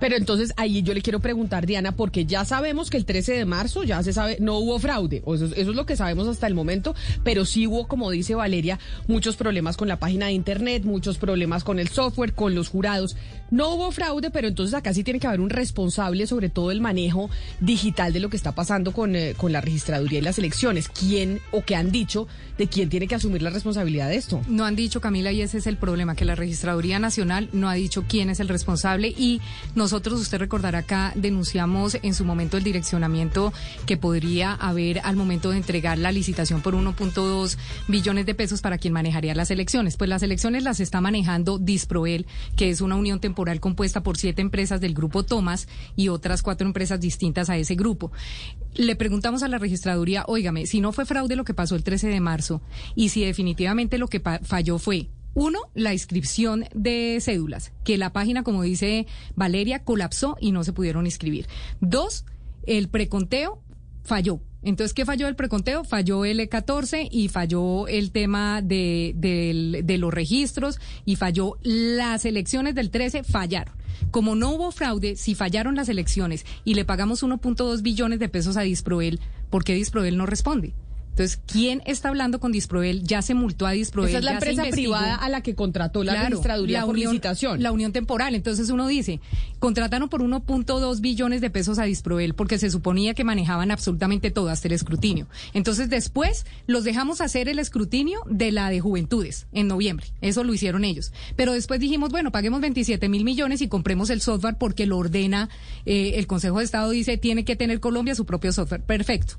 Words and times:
Pero 0.00 0.16
entonces 0.16 0.52
ahí 0.56 0.82
yo 0.82 0.94
le 0.94 1.02
quiero 1.02 1.20
preguntar, 1.20 1.66
Diana, 1.66 1.92
porque 1.92 2.24
ya 2.24 2.44
sabemos 2.44 2.90
que 2.90 2.96
el 2.96 3.04
13 3.04 3.34
de 3.34 3.44
marzo 3.44 3.84
ya 3.84 4.02
se 4.02 4.12
sabe, 4.12 4.38
no 4.40 4.58
hubo 4.58 4.78
fraude, 4.78 5.18
eso, 5.18 5.44
eso 5.44 5.54
es 5.54 5.66
lo 5.66 5.86
que 5.86 5.96
sabemos 5.96 6.26
hasta 6.26 6.46
el 6.46 6.54
momento, 6.54 6.94
pero 7.22 7.44
sí 7.44 7.66
hubo, 7.66 7.86
como 7.86 8.10
dice 8.10 8.34
Valeria, 8.34 8.78
muchos 9.06 9.36
problemas 9.36 9.76
con 9.76 9.88
la 9.88 9.98
página 9.98 10.26
de 10.26 10.32
internet, 10.32 10.84
muchos 10.84 11.18
problemas 11.18 11.64
con 11.64 11.78
el 11.78 11.88
software, 11.88 12.32
con 12.32 12.54
los 12.54 12.68
jurados. 12.68 13.16
No 13.50 13.74
hubo 13.74 13.90
fraude, 13.92 14.30
pero 14.30 14.48
entonces 14.48 14.74
acá 14.74 14.94
sí 14.94 15.04
tiene 15.04 15.20
que 15.20 15.26
haber 15.26 15.40
un 15.40 15.50
responsable 15.50 16.26
sobre 16.26 16.48
todo 16.48 16.70
el 16.70 16.80
manejo 16.80 17.30
digital 17.60 18.12
de 18.12 18.20
lo 18.20 18.30
que 18.30 18.36
está 18.36 18.52
pasando 18.52 18.92
con, 18.92 19.16
eh, 19.16 19.34
con 19.36 19.52
la 19.52 19.60
registraduría 19.60 20.20
y 20.20 20.22
las 20.22 20.38
elecciones. 20.38 20.88
¿Quién 20.88 21.40
o 21.50 21.62
qué 21.62 21.76
han 21.76 21.90
dicho 21.90 22.28
de 22.58 22.68
quién 22.68 22.88
tiene 22.88 23.08
que 23.08 23.16
asumir 23.16 23.42
la 23.42 23.50
responsabilidad 23.50 24.08
de 24.08 24.16
esto? 24.16 24.40
No 24.48 24.64
han 24.64 24.76
dicho, 24.76 25.00
Camila, 25.00 25.32
y 25.32 25.42
ese 25.42 25.58
es 25.58 25.66
el 25.66 25.76
problema, 25.76 26.14
que 26.14 26.24
la 26.24 26.34
registraduría 26.36 26.98
nacional 26.98 27.48
no 27.52 27.68
ha 27.68 27.74
dicho 27.74 28.04
quién 28.08 28.30
es 28.30 28.40
el 28.40 28.48
responsable 28.48 29.08
y 29.08 29.40
nosotros, 29.90 30.20
usted 30.20 30.38
recordará 30.38 30.78
acá, 30.78 31.12
denunciamos 31.16 31.98
en 32.00 32.14
su 32.14 32.24
momento 32.24 32.56
el 32.56 32.62
direccionamiento 32.62 33.52
que 33.86 33.96
podría 33.96 34.52
haber 34.52 35.00
al 35.00 35.16
momento 35.16 35.50
de 35.50 35.56
entregar 35.56 35.98
la 35.98 36.12
licitación 36.12 36.62
por 36.62 36.76
1.2 36.76 37.56
billones 37.88 38.24
de 38.24 38.36
pesos 38.36 38.60
para 38.60 38.78
quien 38.78 38.92
manejaría 38.92 39.34
las 39.34 39.50
elecciones. 39.50 39.96
Pues 39.96 40.08
las 40.08 40.22
elecciones 40.22 40.62
las 40.62 40.78
está 40.78 41.00
manejando 41.00 41.58
Disproel, 41.58 42.26
que 42.54 42.70
es 42.70 42.82
una 42.82 42.94
unión 42.94 43.18
temporal 43.18 43.58
compuesta 43.58 44.04
por 44.04 44.16
siete 44.16 44.42
empresas 44.42 44.80
del 44.80 44.94
grupo 44.94 45.24
Thomas 45.24 45.66
y 45.96 46.06
otras 46.06 46.42
cuatro 46.42 46.68
empresas 46.68 47.00
distintas 47.00 47.50
a 47.50 47.56
ese 47.56 47.74
grupo. 47.74 48.12
Le 48.74 48.94
preguntamos 48.94 49.42
a 49.42 49.48
la 49.48 49.58
registraduría, 49.58 50.22
óigame, 50.28 50.66
si 50.66 50.80
no 50.80 50.92
fue 50.92 51.04
fraude 51.04 51.34
lo 51.34 51.42
que 51.42 51.52
pasó 51.52 51.74
el 51.74 51.82
13 51.82 52.06
de 52.06 52.20
marzo 52.20 52.62
y 52.94 53.08
si 53.08 53.24
definitivamente 53.24 53.98
lo 53.98 54.06
que 54.06 54.20
falló 54.20 54.78
fue 54.78 55.08
uno, 55.34 55.58
la 55.74 55.92
inscripción 55.92 56.64
de 56.74 57.18
cédulas, 57.20 57.72
que 57.84 57.98
la 57.98 58.12
página, 58.12 58.42
como 58.42 58.62
dice 58.62 59.06
Valeria, 59.36 59.84
colapsó 59.84 60.36
y 60.40 60.52
no 60.52 60.64
se 60.64 60.72
pudieron 60.72 61.06
inscribir. 61.06 61.46
Dos, 61.80 62.24
el 62.66 62.88
preconteo 62.88 63.62
falló. 64.02 64.40
Entonces, 64.62 64.92
¿qué 64.92 65.06
falló 65.06 65.26
el 65.28 65.36
preconteo? 65.36 65.84
Falló 65.84 66.24
el 66.24 66.38
E14 66.40 67.08
y 67.10 67.28
falló 67.28 67.88
el 67.88 68.10
tema 68.12 68.60
de, 68.60 69.14
de, 69.16 69.98
los 69.98 70.12
registros 70.12 70.78
y 71.06 71.16
falló 71.16 71.56
las 71.62 72.24
elecciones 72.26 72.74
del 72.74 72.90
13, 72.90 73.24
fallaron. 73.24 73.74
Como 74.10 74.34
no 74.34 74.50
hubo 74.50 74.70
fraude, 74.70 75.16
si 75.16 75.34
fallaron 75.34 75.76
las 75.76 75.88
elecciones 75.88 76.44
y 76.64 76.74
le 76.74 76.84
pagamos 76.84 77.22
1.2 77.22 77.82
billones 77.82 78.18
de 78.18 78.28
pesos 78.28 78.56
a 78.56 78.62
Disproel, 78.62 79.20
¿por 79.48 79.64
qué 79.64 79.74
Disproel 79.74 80.18
no 80.18 80.26
responde? 80.26 80.74
Entonces, 81.10 81.40
¿quién 81.46 81.82
está 81.84 82.08
hablando 82.08 82.40
con 82.40 82.52
Disproel? 82.52 83.02
Ya 83.02 83.20
se 83.20 83.34
multó 83.34 83.66
a 83.66 83.72
Disproel. 83.72 84.08
Esa 84.08 84.18
es 84.18 84.24
la 84.24 84.32
empresa 84.32 84.64
privada 84.70 85.16
a 85.16 85.28
la 85.28 85.42
que 85.42 85.54
contrató 85.54 86.02
la 86.02 86.28
registraduría 86.28 86.80
la 86.80 86.86
por 86.86 86.94
unión, 86.94 87.12
licitación. 87.12 87.62
La 87.62 87.72
unión 87.72 87.92
temporal. 87.92 88.34
Entonces 88.34 88.70
uno 88.70 88.86
dice, 88.86 89.20
contrataron 89.58 90.08
por 90.08 90.22
1.2 90.22 91.00
billones 91.00 91.40
de 91.40 91.50
pesos 91.50 91.78
a 91.78 91.84
Disproel 91.84 92.34
porque 92.34 92.58
se 92.58 92.70
suponía 92.70 93.14
que 93.14 93.24
manejaban 93.24 93.70
absolutamente 93.70 94.30
todo 94.30 94.48
hasta 94.48 94.68
el 94.68 94.72
escrutinio. 94.72 95.26
Entonces 95.52 95.90
después 95.90 96.46
los 96.66 96.84
dejamos 96.84 97.20
hacer 97.20 97.48
el 97.48 97.58
escrutinio 97.58 98.20
de 98.26 98.52
la 98.52 98.70
de 98.70 98.80
juventudes 98.80 99.46
en 99.52 99.68
noviembre. 99.68 100.06
Eso 100.20 100.44
lo 100.44 100.54
hicieron 100.54 100.84
ellos. 100.84 101.12
Pero 101.36 101.52
después 101.52 101.80
dijimos, 101.80 102.10
bueno, 102.10 102.32
paguemos 102.32 102.60
27 102.60 103.08
mil 103.08 103.24
millones 103.24 103.60
y 103.62 103.68
compremos 103.68 104.10
el 104.10 104.20
software 104.20 104.56
porque 104.58 104.86
lo 104.86 104.98
ordena 104.98 105.48
eh, 105.86 106.12
el 106.16 106.26
Consejo 106.26 106.58
de 106.58 106.64
Estado 106.64 106.90
dice 106.90 107.16
tiene 107.18 107.44
que 107.44 107.56
tener 107.56 107.80
Colombia 107.80 108.14
su 108.14 108.24
propio 108.24 108.52
software. 108.52 108.82
Perfecto. 108.82 109.34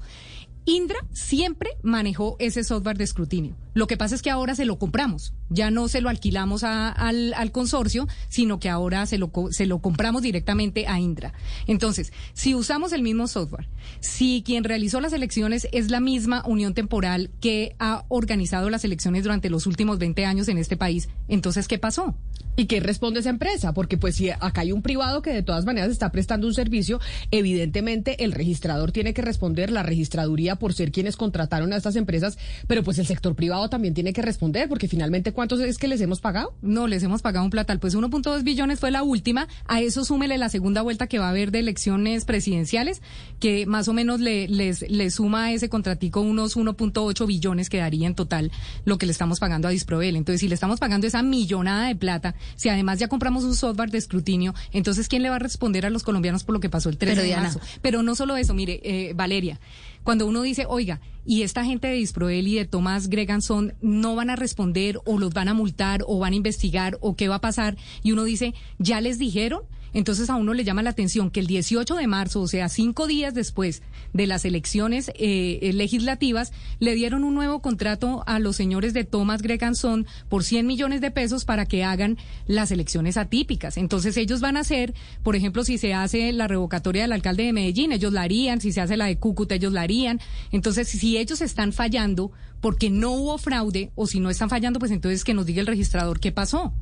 Indra 0.66 1.00
siempre 1.12 1.72
manejó 1.81 2.36
ese 2.40 2.64
software 2.64 2.98
de 2.98 3.04
escrutinio. 3.04 3.56
Lo 3.73 3.88
que 3.88 3.98
pasa 3.98 4.16
es 4.16 4.22
que 4.22 4.30
ahora 4.30 4.54
se 4.54 4.66
lo 4.66 4.78
compramos. 4.78 5.34
Ya 5.50 5.72
no 5.72 5.88
se 5.88 6.02
lo 6.02 6.09
alquilamos 6.09 6.64
al, 6.64 7.52
consorcio, 7.52 8.08
sino 8.30 8.59
que 8.59 8.70
ahora 8.70 9.06
se 9.06 9.17
lo, 9.17 9.32
se 9.50 9.66
lo 9.66 9.80
compramos 9.80 10.22
directamente 10.22 10.88
a 10.88 11.00
Indra. 11.00 11.34
Entonces, 11.67 12.12
si 12.34 12.54
usamos 12.54 12.92
el 12.92 13.02
mismo 13.02 13.28
software, 13.28 13.70
si 14.02 14.44
quien 14.45 14.64
realizó 14.64 15.00
las 15.00 15.14
elecciones 15.14 15.67
es 15.72 15.89
la 15.89 16.00
misma 16.00 16.44
unión 16.45 16.73
temporal 16.73 17.32
que 17.39 17.76
ha 17.80 18.04
organizado 18.09 18.70
las 18.70 18.83
elecciones 18.83 19.23
durante 19.23 19.50
los 19.50 19.66
últimos 19.66 20.00
20 20.00 20.26
años 20.26 20.48
en 20.48 20.58
este 20.58 20.77
país, 20.77 21.10
entonces, 21.27 21.67
¿qué 21.67 21.80
pasó? 21.80 22.16
¿Y 22.58 22.66
qué 22.66 22.82
responde 22.82 23.21
esa 23.21 23.30
empresa? 23.30 23.73
Porque 23.73 23.98
pues 23.98 24.16
si 24.16 24.30
acá 24.30 24.61
hay 24.61 24.73
un 24.73 24.82
privado 24.82 25.21
que 25.21 25.32
de 25.32 25.42
todas 25.42 25.66
maneras 25.66 25.89
está 25.89 26.11
prestando 26.11 26.48
un 26.48 26.54
servicio, 26.54 27.00
evidentemente 27.32 28.26
el 28.26 28.33
registrador 28.33 28.92
tiene 28.92 29.14
que 29.14 29.21
responder, 29.21 29.71
la 29.71 29.83
registraduría 29.83 30.51
por 30.58 30.73
ser 30.73 30.92
quienes 30.92 31.16
contrataron 31.16 31.73
a 31.73 31.78
estas 31.78 31.95
empresas, 31.95 32.38
pero 32.67 32.84
pues 32.84 33.00
el 33.00 33.08
sector 33.08 33.36
privado 33.36 33.70
también 33.70 33.94
tiene 33.94 34.14
que 34.14 34.22
responder, 34.22 34.70
porque 34.70 34.88
finalmente 34.88 35.32
¿cuántos 35.32 35.60
es 35.60 35.78
que 35.78 35.88
les 35.88 36.02
hemos 36.02 36.22
pagado? 36.22 36.54
No, 36.62 36.88
les 36.88 37.04
hemos 37.04 37.22
pagado 37.22 37.45
un 37.45 37.52
platal, 37.52 37.80
pues 37.80 37.95
1.2 37.95 38.44
billones 38.44 38.80
fue 38.80 38.92
la 38.92 39.04
última, 39.04 39.48
a 39.67 39.82
eso 39.82 40.06
súmele 40.06 40.38
la 40.38 40.50
segunda 40.50 40.82
vuelta 40.82 41.08
que 41.08 41.20
va 41.20 41.28
a 41.28 41.30
haber 41.30 41.52
de 41.52 41.60
elecciones 41.60 42.26
presidenciales, 42.26 43.02
que 43.39 43.66
más 43.66 43.88
o 43.88 43.94
menos 43.94 44.20
le, 44.20 44.48
les, 44.48 44.86
suma 45.14 45.45
a 45.45 45.52
ese 45.52 45.70
contratico 45.70 46.22
unos 46.22 46.56
1.8 46.56 47.28
billones 47.28 47.70
que 47.70 47.78
daría 47.78 48.08
en 48.08 48.16
total 48.16 48.52
lo 48.86 48.98
que 48.98 49.06
le 49.06 49.12
estamos 49.12 49.39
pagando 49.39 49.68
a 49.68 49.72
Disprovel. 49.72 50.16
Entonces, 50.16 50.39
si 50.42 50.48
le 50.48 50.56
estamos 50.56 50.80
pagando 50.80 51.08
esa 51.08 51.22
millonada 51.23 51.88
de 51.88 51.95
plata, 51.95 52.36
si 52.56 52.70
además 52.70 53.00
ya 53.00 53.08
compramos 53.08 53.44
un 53.44 53.56
software 53.56 53.92
de 53.92 53.98
escrutinio, 53.98 54.54
entonces 54.72 55.08
¿quién 55.08 55.23
le 55.23 55.30
va 55.30 55.36
a 55.36 55.39
responder 55.39 55.86
a 55.86 55.89
los 55.89 56.04
colombianos 56.04 56.44
por 56.44 56.54
lo 56.54 56.60
que 56.60 56.70
pasó 56.70 56.89
el 56.89 56.98
13 56.98 57.23
de 57.23 57.36
marzo? 57.36 57.60
Pero 57.82 58.04
no 58.04 58.16
solo 58.16 58.38
eso, 58.38 58.54
mire, 58.54 58.80
eh, 58.83 59.14
Valeria, 59.14 59.60
cuando 60.04 60.26
uno 60.26 60.42
dice, 60.42 60.66
oiga, 60.67 61.00
y 61.26 61.44
esta 61.44 61.64
gente 61.64 61.88
de 61.88 61.94
Disproel 61.94 62.48
y 62.48 62.56
de 62.56 62.66
Tomás 62.66 63.08
Greganson 63.08 63.73
no 63.82 64.16
van 64.16 64.30
a 64.30 64.36
responder 64.36 65.00
o 65.06 65.20
los 65.20 65.34
van 65.34 65.48
a 65.48 65.54
multar 65.54 66.04
o 66.08 66.20
van 66.20 66.34
a 66.34 66.38
investigar 66.38 66.98
o 67.02 67.16
qué 67.16 67.28
va 67.28 67.36
a 67.36 67.42
pasar, 67.42 67.78
y 68.04 68.12
uno 68.12 68.23
dice, 68.23 68.54
¿ya 68.80 69.02
les 69.02 69.20
dijeron? 69.20 69.62
Entonces 69.93 70.29
a 70.29 70.35
uno 70.35 70.53
le 70.53 70.63
llama 70.63 70.83
la 70.83 70.91
atención 70.91 71.31
que 71.31 71.39
el 71.39 71.47
18 71.47 71.95
de 71.95 72.07
marzo, 72.07 72.41
o 72.41 72.47
sea, 72.47 72.69
cinco 72.69 73.07
días 73.07 73.33
después 73.33 73.81
de 74.13 74.27
las 74.27 74.45
elecciones 74.45 75.09
eh, 75.09 75.59
eh, 75.61 75.73
legislativas, 75.73 76.52
le 76.79 76.95
dieron 76.95 77.23
un 77.23 77.35
nuevo 77.35 77.61
contrato 77.61 78.23
a 78.27 78.39
los 78.39 78.55
señores 78.55 78.93
de 78.93 79.03
Thomas 79.03 79.41
Greganson 79.41 80.05
por 80.29 80.43
100 80.43 80.65
millones 80.65 81.02
de 81.02 81.11
pesos 81.11 81.45
para 81.45 81.65
que 81.65 81.83
hagan 81.83 82.17
las 82.47 82.71
elecciones 82.71 83.17
atípicas. 83.17 83.77
Entonces 83.77 84.17
ellos 84.17 84.41
van 84.41 84.57
a 84.57 84.61
hacer, 84.61 84.93
por 85.23 85.35
ejemplo, 85.35 85.63
si 85.63 85.77
se 85.77 85.93
hace 85.93 86.31
la 86.31 86.47
revocatoria 86.47 87.03
del 87.03 87.11
alcalde 87.11 87.43
de 87.43 87.53
Medellín, 87.53 87.91
ellos 87.91 88.13
la 88.13 88.21
harían, 88.21 88.61
si 88.61 88.71
se 88.71 88.81
hace 88.81 88.97
la 88.97 89.05
de 89.05 89.17
Cúcuta, 89.17 89.55
ellos 89.55 89.73
la 89.73 89.81
harían. 89.81 90.19
Entonces, 90.52 90.87
si 90.87 91.17
ellos 91.17 91.41
están 91.41 91.73
fallando 91.73 92.31
porque 92.61 92.89
no 92.89 93.11
hubo 93.11 93.37
fraude 93.37 93.91
o 93.95 94.08
si 94.08 94.19
no 94.19 94.29
están 94.29 94.49
fallando, 94.49 94.79
pues 94.79 94.91
entonces 94.91 95.23
que 95.23 95.33
nos 95.33 95.45
diga 95.45 95.61
el 95.61 95.67
registrador 95.67 96.19
qué 96.19 96.31
pasó. 96.31 96.73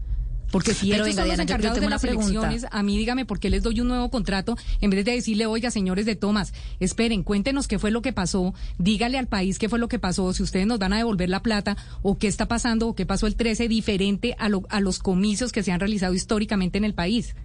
Porque 0.51 0.73
si 0.73 0.89
Pero 0.89 1.03
venga, 1.03 1.23
Diana, 1.23 1.43
yo 1.43 1.57
tengo 1.57 1.75
de 1.75 1.89
las 1.89 2.03
elecciones, 2.03 2.65
a 2.71 2.83
mí 2.83 2.97
dígame 2.97 3.25
por 3.25 3.39
qué 3.39 3.49
les 3.49 3.63
doy 3.63 3.81
un 3.81 3.87
nuevo 3.87 4.09
contrato 4.09 4.57
en 4.81 4.89
vez 4.89 5.05
de 5.05 5.11
decirle, 5.11 5.45
oiga, 5.45 5.71
señores 5.71 6.05
de 6.05 6.15
Tomás, 6.15 6.53
esperen, 6.79 7.23
cuéntenos 7.23 7.67
qué 7.67 7.79
fue 7.79 7.91
lo 7.91 8.01
que 8.01 8.13
pasó, 8.13 8.53
dígale 8.77 9.17
al 9.17 9.27
país 9.27 9.59
qué 9.59 9.69
fue 9.69 9.79
lo 9.79 9.87
que 9.87 9.99
pasó, 9.99 10.33
si 10.33 10.43
ustedes 10.43 10.67
nos 10.67 10.79
van 10.79 10.93
a 10.93 10.97
devolver 10.97 11.29
la 11.29 11.41
plata 11.41 11.77
o 12.01 12.17
qué 12.17 12.27
está 12.27 12.47
pasando 12.47 12.87
o 12.87 12.95
qué 12.95 13.05
pasó 13.05 13.27
el 13.27 13.35
13 13.35 13.67
diferente 13.67 14.35
a, 14.39 14.49
a 14.69 14.79
los 14.79 14.99
comicios 14.99 15.51
que 15.51 15.63
se 15.63 15.71
han 15.71 15.79
realizado 15.79 16.13
históricamente 16.13 16.77
en 16.77 16.85
el 16.85 16.93
país. 16.93 17.35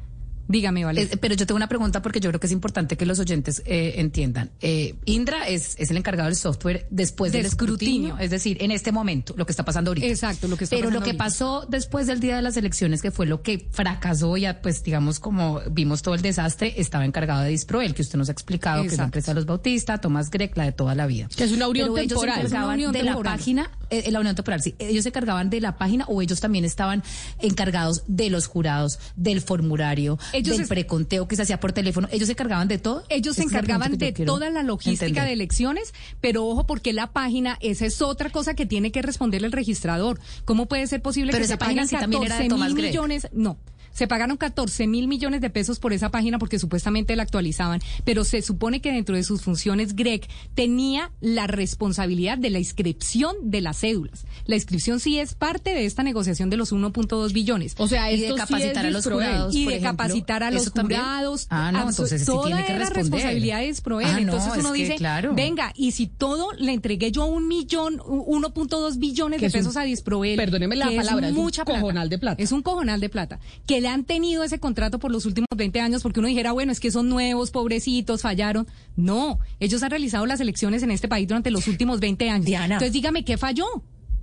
Dígame, 0.48 0.84
Vale. 0.84 1.06
pero 1.20 1.34
yo 1.34 1.46
tengo 1.46 1.56
una 1.56 1.68
pregunta 1.68 2.02
porque 2.02 2.20
yo 2.20 2.30
creo 2.30 2.40
que 2.40 2.46
es 2.46 2.52
importante 2.52 2.96
que 2.96 3.06
los 3.06 3.18
oyentes 3.18 3.62
eh, 3.64 3.94
entiendan. 3.96 4.50
Eh, 4.60 4.94
Indra 5.04 5.48
es, 5.48 5.74
es 5.78 5.90
el 5.90 5.96
encargado 5.96 6.28
del 6.28 6.36
software 6.36 6.86
después 6.90 7.32
del 7.32 7.46
escrutinio, 7.46 8.18
es 8.18 8.30
decir, 8.30 8.58
en 8.60 8.70
este 8.70 8.92
momento, 8.92 9.34
lo 9.36 9.46
que 9.46 9.52
está 9.52 9.64
pasando 9.64 9.90
ahorita. 9.90 10.06
Exacto, 10.06 10.48
lo 10.48 10.56
que 10.56 10.64
está 10.64 10.76
Pero 10.76 10.90
lo 10.90 11.02
que 11.02 11.14
pasó 11.14 11.66
después 11.68 12.06
del 12.06 12.20
día 12.20 12.36
de 12.36 12.42
las 12.42 12.56
elecciones, 12.56 13.02
que 13.02 13.10
fue 13.10 13.26
lo 13.26 13.42
que 13.42 13.68
fracasó, 13.70 14.36
ya 14.36 14.60
pues 14.60 14.82
digamos 14.82 15.20
como 15.20 15.60
vimos 15.70 16.02
todo 16.02 16.14
el 16.14 16.22
desastre, 16.22 16.74
estaba 16.76 17.04
encargado 17.04 17.42
de 17.42 17.50
Disproel, 17.50 17.94
que 17.94 18.02
usted 18.02 18.18
nos 18.18 18.28
ha 18.28 18.32
explicado, 18.32 18.82
que 18.82 18.88
es 18.88 18.98
la 18.98 19.04
empresa 19.04 19.32
de 19.32 19.36
los 19.36 19.46
Bautistas, 19.46 20.00
Tomás 20.00 20.30
Grec, 20.30 20.56
la 20.56 20.64
de 20.64 20.72
toda 20.72 20.94
la 20.94 21.06
vida. 21.06 21.28
Que 21.34 21.44
es 21.44 21.52
una 21.52 21.68
unión 21.68 21.94
temporal. 21.94 22.40
Ellos 22.40 22.50
se 22.50 22.56
encargaban 22.56 22.92
de 22.92 23.02
la 23.02 23.16
página, 23.22 23.70
eh, 23.90 24.10
la 24.10 24.20
unión 24.20 24.34
temporal, 24.34 24.62
sí. 24.62 24.74
Ellos 24.78 25.02
se 25.02 25.10
encargaban 25.10 25.50
de 25.50 25.60
la 25.60 25.76
página 25.76 26.04
o 26.06 26.22
ellos 26.22 26.40
también 26.40 26.64
estaban 26.64 27.02
encargados 27.40 28.02
de 28.06 28.30
los 28.30 28.46
jurados, 28.46 28.98
del 29.16 29.40
formulario, 29.40 30.18
del 30.32 30.66
preconteo 30.66 31.28
que 31.28 31.36
se 31.36 31.42
hacía 31.42 31.60
por 31.60 31.72
teléfono, 31.72 32.08
¿ellos 32.10 32.26
se 32.26 32.32
encargaban 32.32 32.68
de 32.68 32.78
todo? 32.78 33.04
Ellos 33.08 33.36
se 33.36 33.42
encargaban 33.42 33.96
de 33.96 34.12
toda 34.12 34.50
la 34.50 34.62
logística 34.62 35.24
de 35.24 35.32
elecciones, 35.32 35.94
pero 36.20 36.46
ojo, 36.46 36.66
porque 36.66 36.92
la 36.92 37.12
página, 37.12 37.58
esa 37.60 37.86
es 37.86 38.02
otra 38.02 38.30
cosa 38.30 38.54
que 38.54 38.66
tiene 38.66 38.92
que 38.92 39.02
responder 39.02 39.44
el 39.44 39.52
registrador. 39.52 40.20
¿Cómo 40.44 40.66
puede 40.66 40.86
ser 40.86 41.02
posible 41.02 41.32
que 41.32 41.42
esa 41.42 41.58
página 41.58 41.86
sí 41.86 41.96
también 41.96 42.24
era 42.24 42.38
de 42.38 42.48
Tomás 42.48 42.72
millones? 42.72 43.28
No. 43.32 43.58
Se 43.94 44.06
pagaron 44.06 44.36
14 44.36 44.86
mil 44.86 45.08
millones 45.08 45.40
de 45.40 45.48
pesos 45.48 45.78
por 45.78 45.92
esa 45.92 46.10
página 46.10 46.38
porque 46.38 46.58
supuestamente 46.58 47.16
la 47.16 47.22
actualizaban, 47.22 47.80
pero 48.04 48.24
se 48.24 48.42
supone 48.42 48.80
que 48.80 48.92
dentro 48.92 49.16
de 49.16 49.24
sus 49.24 49.42
funciones 49.42 49.96
Greg 49.96 50.26
tenía 50.54 51.10
la 51.20 51.46
responsabilidad 51.46 52.36
de 52.36 52.50
la 52.50 52.58
inscripción 52.58 53.34
de 53.42 53.60
las 53.60 53.80
cédulas. 53.80 54.26
La 54.46 54.56
inscripción 54.56 55.00
sí 55.00 55.18
es 55.18 55.34
parte 55.34 55.70
de 55.70 55.86
esta 55.86 56.02
negociación 56.02 56.50
de 56.50 56.56
los 56.56 56.72
1.2 56.72 57.32
billones. 57.32 57.74
O 57.78 57.88
sea, 57.88 58.10
esto 58.10 58.26
y 58.26 58.28
de 58.30 58.34
capacitar 58.34 58.86
a 58.86 58.90
los 58.90 59.04
jurados 59.04 59.54
y 59.54 59.66
de 59.66 59.80
capacitar 59.80 60.42
a 60.42 60.50
los 60.50 60.68
jurados. 60.68 61.46
Ah, 61.50 61.72
no, 61.72 61.88
entonces 61.88 62.24
sí 62.24 62.32
tiene 62.44 62.64
que 62.64 62.74
responder. 62.74 63.04
responsabilidad 63.04 63.64
es 63.64 63.82
ah, 63.86 64.18
entonces 64.18 64.52
uno 64.58 64.72
dice, 64.72 64.96
venga, 65.34 65.72
y 65.74 65.92
si 65.92 66.06
todo 66.06 66.52
le 66.52 66.72
entregué 66.72 67.12
yo 67.12 67.26
un 67.26 67.48
millón, 67.48 67.98
1.2 67.98 68.98
billones 68.98 69.40
de 69.40 69.50
pesos 69.50 69.76
a 69.76 69.82
Disproel, 69.82 70.36
perdóneme 70.36 70.76
la 70.76 70.86
palabra, 70.86 71.28
es, 71.28 71.34
mucha 71.34 71.62
un 71.62 71.66
cojonal 71.66 72.08
de 72.08 72.18
plata. 72.18 72.42
Es 72.42 72.52
un 72.52 72.62
cojonal 72.62 73.00
de 73.00 73.08
plata. 73.08 73.38
Que 73.66 73.80
que 73.84 73.88
han 73.88 74.04
tenido 74.04 74.42
ese 74.44 74.58
contrato 74.58 74.98
por 74.98 75.12
los 75.12 75.26
últimos 75.26 75.46
20 75.54 75.78
años, 75.78 76.02
porque 76.02 76.18
uno 76.18 76.26
dijera, 76.26 76.52
bueno, 76.52 76.72
es 76.72 76.80
que 76.80 76.90
son 76.90 77.10
nuevos, 77.10 77.50
pobrecitos, 77.50 78.22
fallaron. 78.22 78.66
No, 78.96 79.40
ellos 79.60 79.82
han 79.82 79.90
realizado 79.90 80.24
las 80.24 80.40
elecciones 80.40 80.82
en 80.82 80.90
este 80.90 81.06
país 81.06 81.28
durante 81.28 81.50
los 81.50 81.68
últimos 81.68 82.00
20 82.00 82.30
años. 82.30 82.46
Entonces 82.48 82.92
dígame 82.94 83.26
qué 83.26 83.36
falló. 83.36 83.66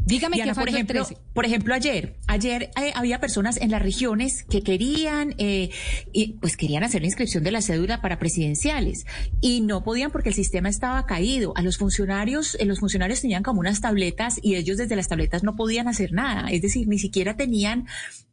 Dígame 0.05 0.37
qué 0.41 0.51
por 0.53 0.67
ejemplo, 0.67 1.07
por 1.33 1.45
ejemplo 1.45 1.75
ayer, 1.75 2.15
ayer 2.27 2.71
eh, 2.81 2.91
había 2.95 3.19
personas 3.19 3.57
en 3.57 3.69
las 3.69 3.81
regiones 3.81 4.43
que 4.43 4.63
querían, 4.63 5.35
eh, 5.37 5.69
y, 6.11 6.33
pues 6.33 6.57
querían 6.57 6.83
hacer 6.83 7.01
la 7.01 7.07
inscripción 7.07 7.43
de 7.43 7.51
la 7.51 7.61
cédula 7.61 8.01
para 8.01 8.17
presidenciales 8.17 9.05
y 9.41 9.61
no 9.61 9.83
podían 9.83 10.09
porque 10.09 10.29
el 10.29 10.35
sistema 10.35 10.69
estaba 10.69 11.05
caído. 11.05 11.53
A 11.55 11.61
los 11.61 11.77
funcionarios, 11.77 12.57
eh, 12.59 12.65
los 12.65 12.79
funcionarios 12.79 13.21
tenían 13.21 13.43
como 13.43 13.59
unas 13.59 13.79
tabletas 13.79 14.39
y 14.41 14.55
ellos 14.55 14.77
desde 14.77 14.95
las 14.95 15.07
tabletas 15.07 15.43
no 15.43 15.55
podían 15.55 15.87
hacer 15.87 16.13
nada. 16.13 16.49
Es 16.49 16.63
decir, 16.63 16.87
ni 16.87 16.97
siquiera 16.97 17.37
tenían. 17.37 17.85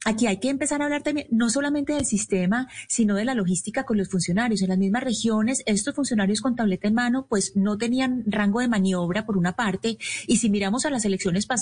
Aquí 0.07 0.27
hay 0.27 0.39
que 0.39 0.49
empezar 0.49 0.81
a 0.81 0.87
hablar 0.87 1.03
también 1.03 1.27
no 1.31 1.51
solamente 1.51 1.93
del 1.93 2.07
sistema, 2.07 2.69
sino 2.89 3.15
de 3.15 3.27
la 3.27 3.35
logística 3.35 3.85
con 3.85 3.99
los 3.99 4.09
funcionarios. 4.09 4.63
En 4.63 4.69
las 4.69 4.79
mismas 4.79 5.05
regiones, 5.05 5.63
estos 5.67 5.95
funcionarios 5.95 6.41
con 6.41 6.57
tableta 6.57 6.89
en 6.89 6.95
mano, 6.95 7.27
pues 7.29 7.57
no 7.57 7.77
tenían 7.77 8.23
rango 8.27 8.61
de 8.61 8.69
maniobra 8.69 9.27
por 9.27 9.37
una 9.37 9.53
parte. 9.53 9.99
Y 10.27 10.39
si 10.39 10.49
miramos 10.49 10.87
a 10.87 10.91
las 10.91 11.05
elecciones 11.05 11.47
pasadas 11.47 11.58